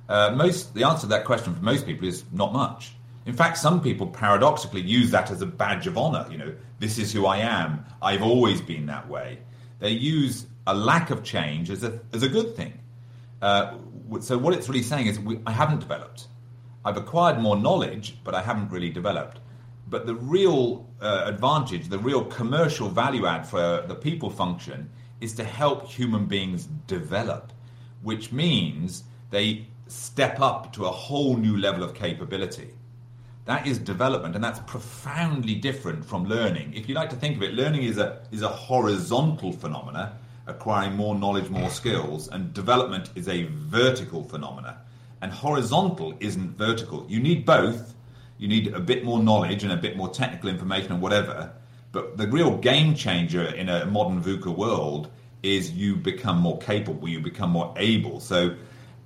Uh, 0.10 0.34
most 0.36 0.74
the 0.74 0.84
answer 0.84 1.02
to 1.02 1.08
that 1.10 1.26
question 1.26 1.54
for 1.54 1.62
most 1.62 1.86
people 1.86 2.08
is 2.08 2.24
not 2.32 2.54
much. 2.54 2.96
In 3.28 3.34
fact, 3.34 3.60
some 3.60 3.82
people 3.84 4.08
paradoxically 4.08 4.82
use 4.82 5.12
that 5.12 5.30
as 5.30 5.44
a 5.44 5.46
badge 5.46 5.86
of 5.86 5.96
honor. 5.96 6.26
You 6.32 6.40
know, 6.40 6.56
this 6.80 6.98
is 6.98 7.14
who 7.14 7.28
I 7.28 7.38
am. 7.38 7.86
I've 8.02 8.24
always 8.24 8.62
been 8.62 8.88
that 8.88 9.08
way. 9.08 9.38
They 9.78 9.92
use 9.92 10.48
a 10.66 10.74
lack 10.74 11.12
of 11.12 11.24
change 11.24 11.70
as 11.70 11.84
a 11.84 12.00
as 12.14 12.24
a 12.24 12.28
good 12.28 12.56
thing. 12.56 12.74
Uh, 13.44 13.76
so 14.22 14.40
what 14.40 14.56
it's 14.56 14.68
really 14.68 14.82
saying 14.82 15.06
is, 15.06 15.20
we, 15.20 15.40
I 15.46 15.52
haven't 15.52 15.82
developed. 15.82 16.30
I've 16.84 16.98
acquired 16.98 17.38
more 17.38 17.56
knowledge, 17.56 18.18
but 18.24 18.34
I 18.34 18.42
haven't 18.42 18.72
really 18.72 18.90
developed. 18.90 19.40
But 19.88 20.08
the 20.08 20.16
real 20.16 20.90
uh, 21.06 21.28
advantage, 21.28 21.88
the 21.90 22.00
real 22.00 22.26
commercial 22.26 22.90
value 22.90 23.26
add 23.26 23.48
for 23.48 23.84
the 23.88 23.96
people 23.96 24.30
function 24.30 24.90
is 25.22 25.34
to 25.34 25.44
help 25.44 25.88
human 25.88 26.26
beings 26.26 26.68
develop, 26.88 27.54
which 28.02 28.32
means 28.32 29.04
they 29.30 29.68
step 29.88 30.42
up 30.42 30.74
to 30.74 30.86
a 30.86 30.92
whole 30.92 31.38
new 31.38 31.58
level 31.58 31.84
of 31.84 31.94
capability. 31.94 32.70
That 33.46 33.68
is 33.68 33.78
development, 33.78 34.34
and 34.36 34.44
that's 34.44 34.60
profoundly 34.62 35.54
different 35.54 36.04
from 36.04 36.26
learning. 36.26 36.74
If 36.74 36.90
you 36.90 36.96
like 36.96 37.12
to 37.12 37.16
think 37.16 37.38
of 37.38 37.44
it, 37.44 37.54
learning 37.54 37.84
is 37.84 38.00
a, 38.00 38.24
is 38.32 38.42
a 38.42 38.48
horizontal 38.48 39.52
phenomena, 39.52 40.18
acquiring 40.48 40.96
more 40.96 41.14
knowledge, 41.14 41.50
more 41.50 41.70
skills, 41.70 42.28
and 42.28 42.54
development 42.54 43.12
is 43.14 43.28
a 43.28 43.44
vertical 43.44 44.24
phenomena. 44.24 44.78
And 45.22 45.32
horizontal 45.32 46.16
isn't 46.20 46.58
vertical. 46.58 47.06
You 47.08 47.20
need 47.20 47.46
both, 47.46 47.94
you 48.38 48.48
need 48.48 48.74
a 48.74 48.80
bit 48.80 49.04
more 49.04 49.22
knowledge 49.22 49.64
and 49.64 49.72
a 49.72 49.78
bit 49.78 49.96
more 49.96 50.10
technical 50.10 50.50
information 50.50 50.92
and 50.92 51.02
whatever. 51.02 51.54
But 51.92 52.18
the 52.18 52.28
real 52.28 52.58
game 52.58 52.96
changer 52.96 53.44
in 53.44 53.70
a 53.70 53.86
modern 53.86 54.22
VUCA 54.22 54.56
world 54.56 55.10
is 55.44 55.72
you 55.72 55.96
become 55.96 56.40
more 56.40 56.58
capable, 56.58 57.08
you 57.08 57.22
become 57.22 57.52
more 57.52 57.74
able. 57.78 58.20
So 58.20 58.56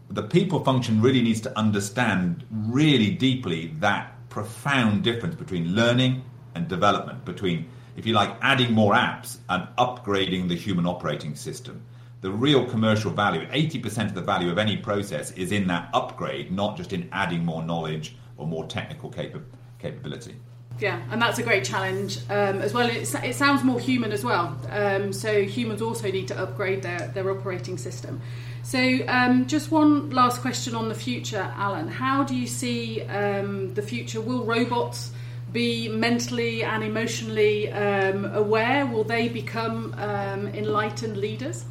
the 0.09 0.23
people 0.23 0.63
function 0.63 1.01
really 1.01 1.21
needs 1.21 1.41
to 1.41 1.57
understand 1.57 2.45
really 2.49 3.11
deeply 3.11 3.67
that 3.79 4.15
profound 4.29 5.03
difference 5.03 5.35
between 5.35 5.75
learning 5.75 6.23
and 6.55 6.67
development, 6.67 7.25
between, 7.25 7.69
if 7.95 8.05
you 8.05 8.13
like, 8.13 8.35
adding 8.41 8.73
more 8.73 8.93
apps 8.93 9.37
and 9.49 9.67
upgrading 9.77 10.47
the 10.47 10.55
human 10.55 10.87
operating 10.87 11.35
system. 11.35 11.83
The 12.21 12.31
real 12.31 12.65
commercial 12.65 13.11
value, 13.11 13.47
80% 13.47 14.07
of 14.07 14.15
the 14.15 14.21
value 14.21 14.51
of 14.51 14.57
any 14.57 14.77
process 14.77 15.31
is 15.31 15.51
in 15.51 15.67
that 15.67 15.89
upgrade, 15.93 16.51
not 16.51 16.75
just 16.75 16.91
in 16.91 17.07
adding 17.11 17.45
more 17.45 17.63
knowledge 17.63 18.15
or 18.39 18.47
more 18.47 18.65
technical 18.65 19.09
capa- 19.11 19.43
capability. 19.77 20.35
Yeah, 20.79 21.01
and 21.11 21.21
that's 21.21 21.37
a 21.39 21.43
great 21.43 21.65
challenge 21.65 22.19
um, 22.29 22.61
as 22.61 22.73
well. 22.73 22.89
It, 22.89 23.13
it, 23.23 23.35
sounds 23.35 23.63
more 23.65 23.79
human 23.79 24.13
as 24.13 24.23
well. 24.23 24.57
Um, 24.69 25.11
so 25.11 25.43
humans 25.43 25.81
also 25.81 26.09
need 26.09 26.29
to 26.29 26.39
upgrade 26.41 26.81
their, 26.83 27.11
their 27.13 27.29
operating 27.29 27.77
system. 27.77 28.21
So 28.63 28.99
um, 29.09 29.45
just 29.45 29.71
one 29.71 30.09
last 30.11 30.39
question 30.39 30.75
on 30.75 30.87
the 30.87 30.95
future, 30.95 31.51
Alan. 31.57 31.89
How 31.89 32.23
do 32.23 32.33
you 32.33 32.47
see 32.47 33.01
um, 33.01 33.73
the 33.73 33.81
future? 33.81 34.21
Will 34.21 34.45
robots 34.45 35.11
be 35.51 35.89
mentally 35.89 36.63
and 36.63 36.81
emotionally 36.81 37.69
um, 37.73 38.25
aware? 38.33 38.85
Will 38.85 39.03
they 39.03 39.27
become 39.27 39.93
um, 39.97 40.47
enlightened 40.47 41.17
leaders? 41.17 41.65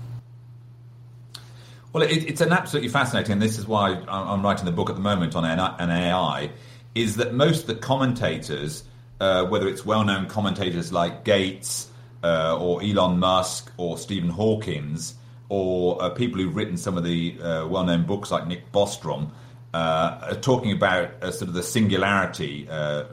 Well, 1.92 2.02
it, 2.02 2.28
it's 2.28 2.42
an 2.42 2.52
absolutely 2.52 2.90
fascinating, 2.90 3.32
and 3.32 3.42
this 3.42 3.58
is 3.58 3.66
why 3.66 3.94
I'm 4.08 4.42
writing 4.42 4.66
the 4.66 4.72
book 4.72 4.90
at 4.90 4.96
the 4.96 5.02
moment 5.02 5.34
on 5.34 5.44
an 5.44 5.90
AI, 5.90 6.50
is 6.94 7.16
that 7.16 7.32
most 7.32 7.62
of 7.62 7.66
the 7.68 7.76
commentators, 7.76 8.84
uh, 9.20 9.46
whether 9.46 9.66
it's 9.68 9.86
well-known 9.86 10.26
commentators 10.26 10.92
like 10.92 11.24
Gates 11.24 11.90
uh, 12.22 12.58
or 12.58 12.82
Elon 12.82 13.18
Musk 13.18 13.72
or 13.78 13.96
Stephen 13.96 14.28
Hawkins, 14.28 15.14
or 15.48 16.02
uh, 16.02 16.10
people 16.10 16.38
who've 16.38 16.54
written 16.54 16.76
some 16.76 16.98
of 16.98 17.04
the 17.04 17.40
uh, 17.40 17.66
well-known 17.66 18.04
books 18.04 18.30
like 18.30 18.46
Nick 18.46 18.70
Bostrom, 18.70 19.30
uh, 19.72 20.18
are 20.30 20.34
talking 20.34 20.72
about 20.72 21.10
uh, 21.22 21.30
sort 21.30 21.48
of 21.48 21.54
the 21.54 21.62
singularity. 21.62 22.66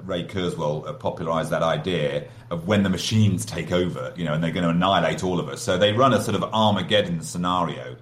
Ray 0.04 0.26
Kurzweil 0.26 1.00
popularized 1.00 1.52
that 1.52 1.64
idea 1.64 2.28
of 2.50 2.68
when 2.68 2.84
the 2.84 2.90
machines 2.90 3.46
take 3.46 3.72
over, 3.72 4.14
you 4.18 4.26
know, 4.26 4.34
and 4.34 4.44
they're 4.44 4.52
going 4.52 4.64
to 4.64 4.70
annihilate 4.70 5.24
all 5.24 5.40
of 5.40 5.48
us. 5.48 5.62
So 5.62 5.78
they 5.78 5.94
run 5.94 6.14
a 6.14 6.22
sort 6.22 6.36
of 6.36 6.44
Armageddon 6.54 7.22
scenario 7.22 7.96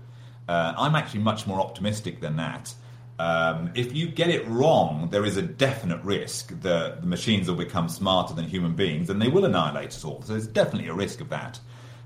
uh, 0.48 0.74
I'm 0.78 0.96
actually 0.96 1.22
much 1.22 1.48
more 1.48 1.60
optimistic 1.60 2.20
than 2.22 2.36
that. 2.38 2.74
Um, 3.20 3.72
if 3.76 3.94
you 3.94 4.08
get 4.08 4.30
it 4.30 4.48
wrong, 4.48 5.10
there 5.12 5.24
is 5.24 5.38
a 5.38 5.42
definite 5.42 6.04
risk 6.04 6.60
that 6.62 7.02
the 7.02 7.08
machines 7.08 7.48
will 7.48 7.56
become 7.56 7.88
smarter 7.88 8.34
than 8.34 8.46
human 8.46 8.74
beings 8.76 9.10
and 9.10 9.22
they 9.22 9.28
will 9.28 9.46
annihilate 9.46 9.90
us 9.90 10.04
all. 10.04 10.22
So 10.24 10.34
there's 10.34 10.48
definitely 10.48 10.90
a 10.90 10.94
risk 10.94 11.22
of 11.22 11.30
that. 11.30 11.60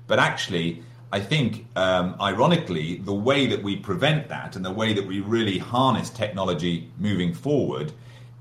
But 0.06 0.18
actually, 0.18 0.82
I 1.10 1.20
think, 1.20 1.66
um, 1.74 2.16
ironically, 2.20 2.96
the 2.96 3.14
way 3.14 3.46
that 3.46 3.62
we 3.62 3.76
prevent 3.76 4.28
that 4.28 4.56
and 4.56 4.64
the 4.64 4.70
way 4.70 4.92
that 4.92 5.06
we 5.06 5.20
really 5.20 5.58
harness 5.58 6.10
technology 6.10 6.90
moving 6.98 7.32
forward 7.32 7.92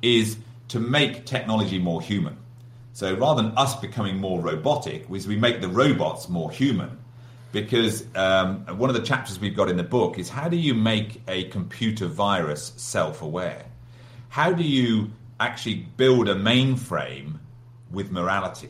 is 0.01 0.38
to 0.67 0.79
make 0.79 1.25
technology 1.25 1.79
more 1.79 2.01
human. 2.01 2.38
So 2.91 3.13
rather 3.15 3.43
than 3.43 3.57
us 3.57 3.75
becoming 3.75 4.17
more 4.17 4.41
robotic, 4.41 5.07
we 5.07 5.38
make 5.38 5.62
the 5.62 5.69
robots 5.69 6.27
more 6.27 6.51
human. 6.51 6.96
Because 7.51 8.05
um, 8.15 8.65
one 8.77 8.89
of 8.89 8.95
the 8.95 9.01
chapters 9.01 9.39
we've 9.39 9.55
got 9.55 9.69
in 9.69 9.77
the 9.77 9.83
book 9.83 10.19
is 10.19 10.29
how 10.29 10.49
do 10.49 10.57
you 10.57 10.73
make 10.73 11.21
a 11.27 11.45
computer 11.45 12.07
virus 12.07 12.73
self 12.75 13.21
aware? 13.21 13.65
How 14.29 14.51
do 14.51 14.63
you 14.63 15.12
actually 15.39 15.88
build 15.97 16.27
a 16.27 16.36
mainframe 16.36 17.39
with 17.91 18.12
morality? 18.12 18.69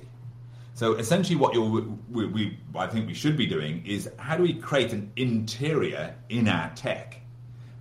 So 0.76 0.94
essentially, 0.94 1.36
what 1.36 1.56
we, 1.56 2.26
we, 2.28 2.58
I 2.76 2.86
think 2.86 3.08
we 3.08 3.16
should 3.16 3.36
be 3.36 3.48
doing 3.48 3.84
is 3.84 4.08
how 4.18 4.38
do 4.38 4.44
we 4.44 4.54
create 4.54 4.94
an 4.94 5.12
interior 5.16 6.14
in 6.30 6.48
our 6.48 6.72
tech? 6.76 7.20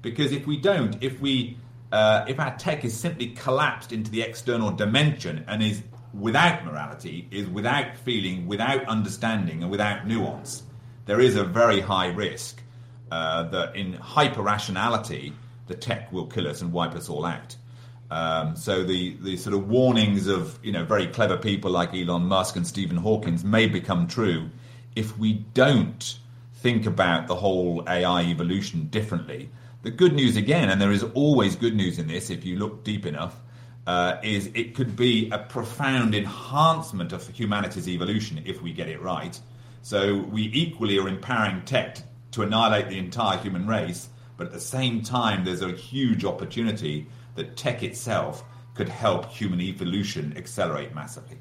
Because 0.01 0.33
if 0.33 0.47
we 0.47 0.57
don't, 0.57 0.97
if 1.03 1.21
we 1.21 1.59
uh, 1.93 2.25
if 2.27 2.41
our 2.41 2.57
tech 2.57 2.85
is 2.85 2.99
simply 2.99 3.29
collapsed 3.29 3.93
into 3.93 4.11
the 4.11 4.23
external 4.23 4.71
dimension 4.71 5.45
and 5.47 5.63
is 5.63 5.83
without 6.15 6.65
morality, 6.65 7.29
is 7.31 7.47
without 7.49 7.97
feeling, 7.99 8.47
without 8.47 8.85
understanding, 8.87 9.63
and 9.63 9.71
without 9.71 10.07
nuance, 10.07 10.63
there 11.07 11.21
is 11.21 11.37
a 11.37 11.45
very 11.45 11.81
high 11.81 12.09
risk 12.09 12.61
uh, 13.11 13.45
that 13.45 13.75
in 13.75 13.95
hyper 13.95 14.43
rationality, 14.43 15.33
the 15.69 15.75
tech 15.75 16.13
will 16.13 16.27
kill 16.27 16.47
us 16.47 16.61
and 16.61 16.73
wipe 16.73 16.95
us 16.95 17.09
all 17.09 17.25
out. 17.25 17.57
Um, 18.11 18.55
so 18.57 18.85
the, 18.85 19.17
the 19.21 19.37
sort 19.37 19.55
of 19.55 19.69
warnings 19.69 20.29
of 20.29 20.59
you 20.63 20.71
know 20.71 20.85
very 20.85 21.09
clever 21.09 21.37
people 21.37 21.71
like 21.71 21.95
Elon 21.95 22.23
Musk 22.23 22.57
and 22.57 22.67
Stephen 22.67 22.97
Hawkins 22.97 23.45
may 23.45 23.67
become 23.67 24.07
true 24.07 24.51
if 24.95 25.17
we 25.19 25.45
don't 25.55 26.19
think 26.55 26.87
about 26.87 27.27
the 27.27 27.35
whole 27.35 27.83
AI 27.89 28.23
evolution 28.23 28.87
differently. 28.89 29.51
The 29.83 29.91
good 29.91 30.15
news 30.15 30.37
again, 30.37 30.71
and 30.71 30.81
there 30.81 30.93
is 30.93 31.03
always 31.03 31.55
good 31.55 31.75
news 31.77 31.99
in 31.99 32.09
this 32.09 32.31
if 32.31 32.45
you 32.45 32.59
look 32.59 32.83
deep 32.83 33.07
enough, 33.07 33.37
uh, 33.87 34.17
is 34.23 34.51
it 34.55 34.75
could 34.75 34.97
be 34.97 35.31
a 35.31 35.39
profound 35.39 36.15
enhancement 36.15 37.13
of 37.13 37.29
humanity's 37.29 37.89
evolution 37.89 38.43
if 38.45 38.63
we 38.63 38.73
get 38.73 38.89
it 38.89 39.01
right. 39.01 39.39
So 39.83 40.17
we 40.17 40.51
equally 40.53 40.99
are 40.99 41.09
empowering 41.09 41.63
tech 41.65 41.99
to 42.33 42.43
annihilate 42.43 42.89
the 42.89 42.99
entire 42.99 43.39
human 43.39 43.67
race, 43.67 44.09
but 44.37 44.49
at 44.49 44.53
the 44.53 44.61
same 44.61 45.03
time, 45.03 45.45
there's 45.45 45.63
a 45.63 45.73
huge 45.73 46.25
opportunity 46.25 47.07
that 47.37 47.57
tech 47.57 47.83
itself 47.83 48.45
could 48.75 48.89
help 48.89 49.27
human 49.27 49.61
evolution 49.61 50.35
accelerate 50.37 50.95
massively. 50.95 51.39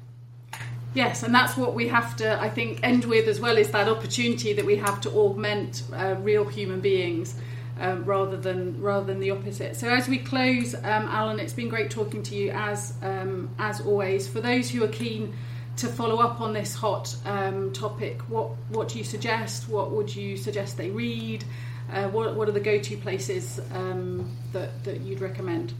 Yes, 0.94 1.22
and 1.22 1.34
that's 1.34 1.58
what 1.58 1.74
we 1.74 1.88
have 1.88 2.16
to, 2.16 2.40
I 2.40 2.48
think, 2.48 2.80
end 2.82 3.04
with 3.04 3.28
as 3.28 3.38
well 3.38 3.58
is 3.58 3.70
that 3.72 3.86
opportunity 3.86 4.54
that 4.54 4.64
we 4.64 4.76
have 4.76 5.00
to 5.02 5.10
augment 5.10 5.82
uh, 5.92 6.16
real 6.20 6.46
human 6.46 6.80
beings 6.80 7.34
um, 7.78 8.04
rather 8.06 8.38
than 8.38 8.80
rather 8.80 9.04
than 9.04 9.20
the 9.20 9.30
opposite. 9.30 9.76
So 9.76 9.88
as 9.88 10.08
we 10.08 10.16
close, 10.16 10.74
um, 10.74 10.82
Alan, 10.84 11.38
it's 11.38 11.52
been 11.52 11.68
great 11.68 11.90
talking 11.90 12.22
to 12.22 12.34
you 12.34 12.50
as 12.50 12.94
um, 13.02 13.50
as 13.58 13.82
always. 13.82 14.26
For 14.26 14.40
those 14.40 14.70
who 14.70 14.82
are 14.84 14.88
keen 14.88 15.34
to 15.76 15.88
follow 15.88 16.20
up 16.20 16.40
on 16.40 16.52
this 16.52 16.74
hot 16.74 17.14
um, 17.24 17.72
topic, 17.72 18.20
what 18.22 18.50
what 18.70 18.88
do 18.88 18.98
you 18.98 19.04
suggest? 19.04 19.68
What 19.68 19.90
would 19.92 20.14
you 20.14 20.36
suggest 20.36 20.76
they 20.76 20.90
read? 20.90 21.44
Uh, 21.92 22.08
what 22.08 22.34
what 22.34 22.48
are 22.48 22.52
the 22.52 22.60
go 22.60 22.78
to 22.78 22.96
places 22.96 23.60
um, 23.72 24.36
that 24.52 24.84
that 24.84 25.00
you'd 25.00 25.20
recommend? 25.20 25.74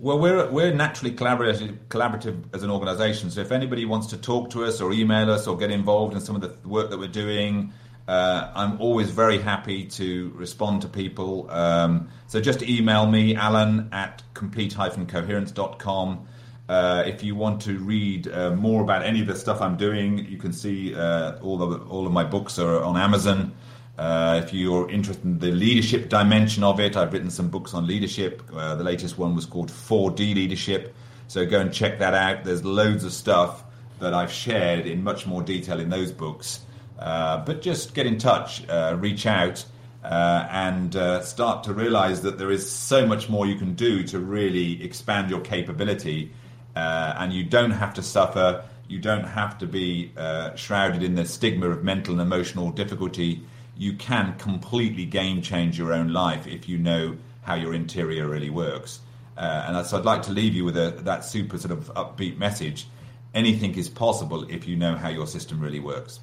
Well, 0.00 0.18
we're, 0.18 0.50
we're 0.50 0.74
naturally 0.74 1.14
collaborative, 1.14 1.78
collaborative 1.88 2.42
as 2.52 2.64
an 2.64 2.70
organisation. 2.70 3.30
So 3.30 3.42
if 3.42 3.52
anybody 3.52 3.84
wants 3.84 4.08
to 4.08 4.16
talk 4.16 4.50
to 4.50 4.64
us 4.64 4.80
or 4.80 4.92
email 4.92 5.30
us 5.30 5.46
or 5.46 5.56
get 5.56 5.70
involved 5.70 6.14
in 6.14 6.20
some 6.20 6.34
of 6.34 6.42
the 6.42 6.68
work 6.68 6.90
that 6.90 6.98
we're 6.98 7.06
doing, 7.06 7.72
uh, 8.08 8.50
I'm 8.54 8.80
always 8.80 9.10
very 9.10 9.38
happy 9.38 9.84
to 9.86 10.32
respond 10.34 10.82
to 10.82 10.88
people. 10.88 11.48
Um, 11.50 12.08
so 12.26 12.40
just 12.40 12.62
email 12.62 13.06
me, 13.06 13.36
alan 13.36 13.88
at 13.92 14.22
complete-coherence.com. 14.34 16.26
Uh, 16.68 17.02
if 17.06 17.22
you 17.22 17.34
want 17.34 17.60
to 17.60 17.78
read 17.78 18.26
uh, 18.28 18.50
more 18.52 18.82
about 18.82 19.02
any 19.02 19.20
of 19.20 19.26
the 19.26 19.36
stuff 19.36 19.60
I'm 19.60 19.76
doing, 19.76 20.24
you 20.26 20.38
can 20.38 20.52
see 20.52 20.94
uh, 20.94 21.36
all 21.42 21.62
of 21.62 21.90
all 21.90 22.06
of 22.06 22.12
my 22.12 22.24
books 22.24 22.58
are 22.58 22.82
on 22.82 22.96
Amazon. 22.96 23.52
Uh, 23.98 24.40
if 24.42 24.52
you're 24.54 24.90
interested 24.90 25.24
in 25.24 25.38
the 25.38 25.52
leadership 25.52 26.08
dimension 26.08 26.64
of 26.64 26.80
it, 26.80 26.96
I've 26.96 27.12
written 27.12 27.30
some 27.30 27.48
books 27.48 27.74
on 27.74 27.86
leadership. 27.86 28.42
Uh, 28.52 28.74
the 28.76 28.82
latest 28.82 29.18
one 29.18 29.34
was 29.34 29.44
called 29.44 29.70
4D 29.70 30.34
Leadership. 30.34 30.94
So 31.28 31.44
go 31.44 31.60
and 31.60 31.72
check 31.72 31.98
that 31.98 32.14
out. 32.14 32.44
There's 32.44 32.64
loads 32.64 33.04
of 33.04 33.12
stuff 33.12 33.62
that 34.00 34.14
I've 34.14 34.32
shared 34.32 34.86
in 34.86 35.04
much 35.04 35.26
more 35.26 35.42
detail 35.42 35.80
in 35.80 35.90
those 35.90 36.12
books. 36.12 36.60
Uh, 36.98 37.44
but 37.44 37.60
just 37.60 37.94
get 37.94 38.06
in 38.06 38.18
touch, 38.18 38.62
reach 38.96 39.26
out, 39.26 39.64
and 40.02 40.94
start 41.24 41.64
to 41.64 41.72
realize 41.72 42.22
that 42.22 42.38
there 42.38 42.50
is 42.50 42.68
so 42.68 43.06
much 43.06 43.28
more 43.28 43.46
you 43.46 43.56
can 43.56 43.74
do 43.74 44.02
to 44.04 44.18
really 44.18 44.82
expand 44.82 45.30
your 45.30 45.40
capability. 45.40 46.32
And 46.76 47.32
you 47.32 47.44
don't 47.44 47.72
have 47.72 47.94
to 47.94 48.02
suffer, 48.02 48.64
you 48.88 48.98
don't 48.98 49.24
have 49.24 49.58
to 49.58 49.66
be 49.66 50.12
shrouded 50.56 51.02
in 51.02 51.14
the 51.14 51.24
stigma 51.24 51.70
of 51.70 51.84
mental 51.84 52.12
and 52.12 52.20
emotional 52.20 52.70
difficulty. 52.70 53.42
You 53.76 53.94
can 53.94 54.36
completely 54.38 55.04
game 55.04 55.42
change 55.42 55.78
your 55.78 55.92
own 55.92 56.12
life 56.12 56.46
if 56.46 56.68
you 56.68 56.78
know 56.78 57.16
how 57.42 57.54
your 57.54 57.74
interior 57.74 58.28
really 58.28 58.50
works. 58.50 59.00
Uh, 59.36 59.64
and 59.66 59.86
so 59.86 59.98
I'd 59.98 60.04
like 60.04 60.22
to 60.22 60.32
leave 60.32 60.54
you 60.54 60.64
with 60.64 60.76
a, 60.76 60.92
that 61.02 61.24
super 61.24 61.58
sort 61.58 61.72
of 61.72 61.92
upbeat 61.94 62.38
message. 62.38 62.86
Anything 63.34 63.74
is 63.74 63.88
possible 63.88 64.44
if 64.48 64.68
you 64.68 64.76
know 64.76 64.94
how 64.94 65.08
your 65.08 65.26
system 65.26 65.60
really 65.60 65.80
works. 65.80 66.20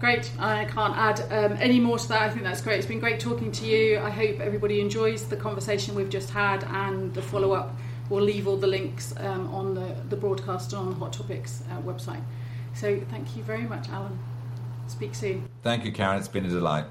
Great. 0.00 0.30
I 0.38 0.64
can't 0.64 0.96
add 0.96 1.20
um, 1.30 1.58
any 1.60 1.80
more 1.80 1.98
to 1.98 2.08
that. 2.08 2.22
I 2.22 2.30
think 2.30 2.44
that's 2.44 2.62
great. 2.62 2.78
It's 2.78 2.86
been 2.86 3.00
great 3.00 3.20
talking 3.20 3.52
to 3.52 3.66
you. 3.66 3.98
I 3.98 4.08
hope 4.08 4.40
everybody 4.40 4.80
enjoys 4.80 5.28
the 5.28 5.36
conversation 5.36 5.94
we've 5.94 6.08
just 6.08 6.30
had 6.30 6.64
and 6.64 7.12
the 7.12 7.20
follow 7.20 7.52
up. 7.52 7.76
We'll 8.10 8.24
leave 8.24 8.48
all 8.48 8.56
the 8.56 8.66
links 8.66 9.14
um, 9.18 9.52
on 9.54 9.74
the, 9.74 9.94
the 10.08 10.16
broadcast 10.16 10.72
on 10.74 10.90
the 10.90 10.94
Hot 10.96 11.12
Topics 11.12 11.62
uh, 11.70 11.80
website. 11.82 12.22
So 12.74 13.00
thank 13.10 13.36
you 13.36 13.42
very 13.42 13.64
much, 13.64 13.88
Alan. 13.88 14.18
Speak 14.86 15.14
soon. 15.14 15.48
Thank 15.62 15.84
you, 15.84 15.92
Karen. 15.92 16.18
It's 16.18 16.28
been 16.28 16.46
a 16.46 16.48
delight. 16.48 16.86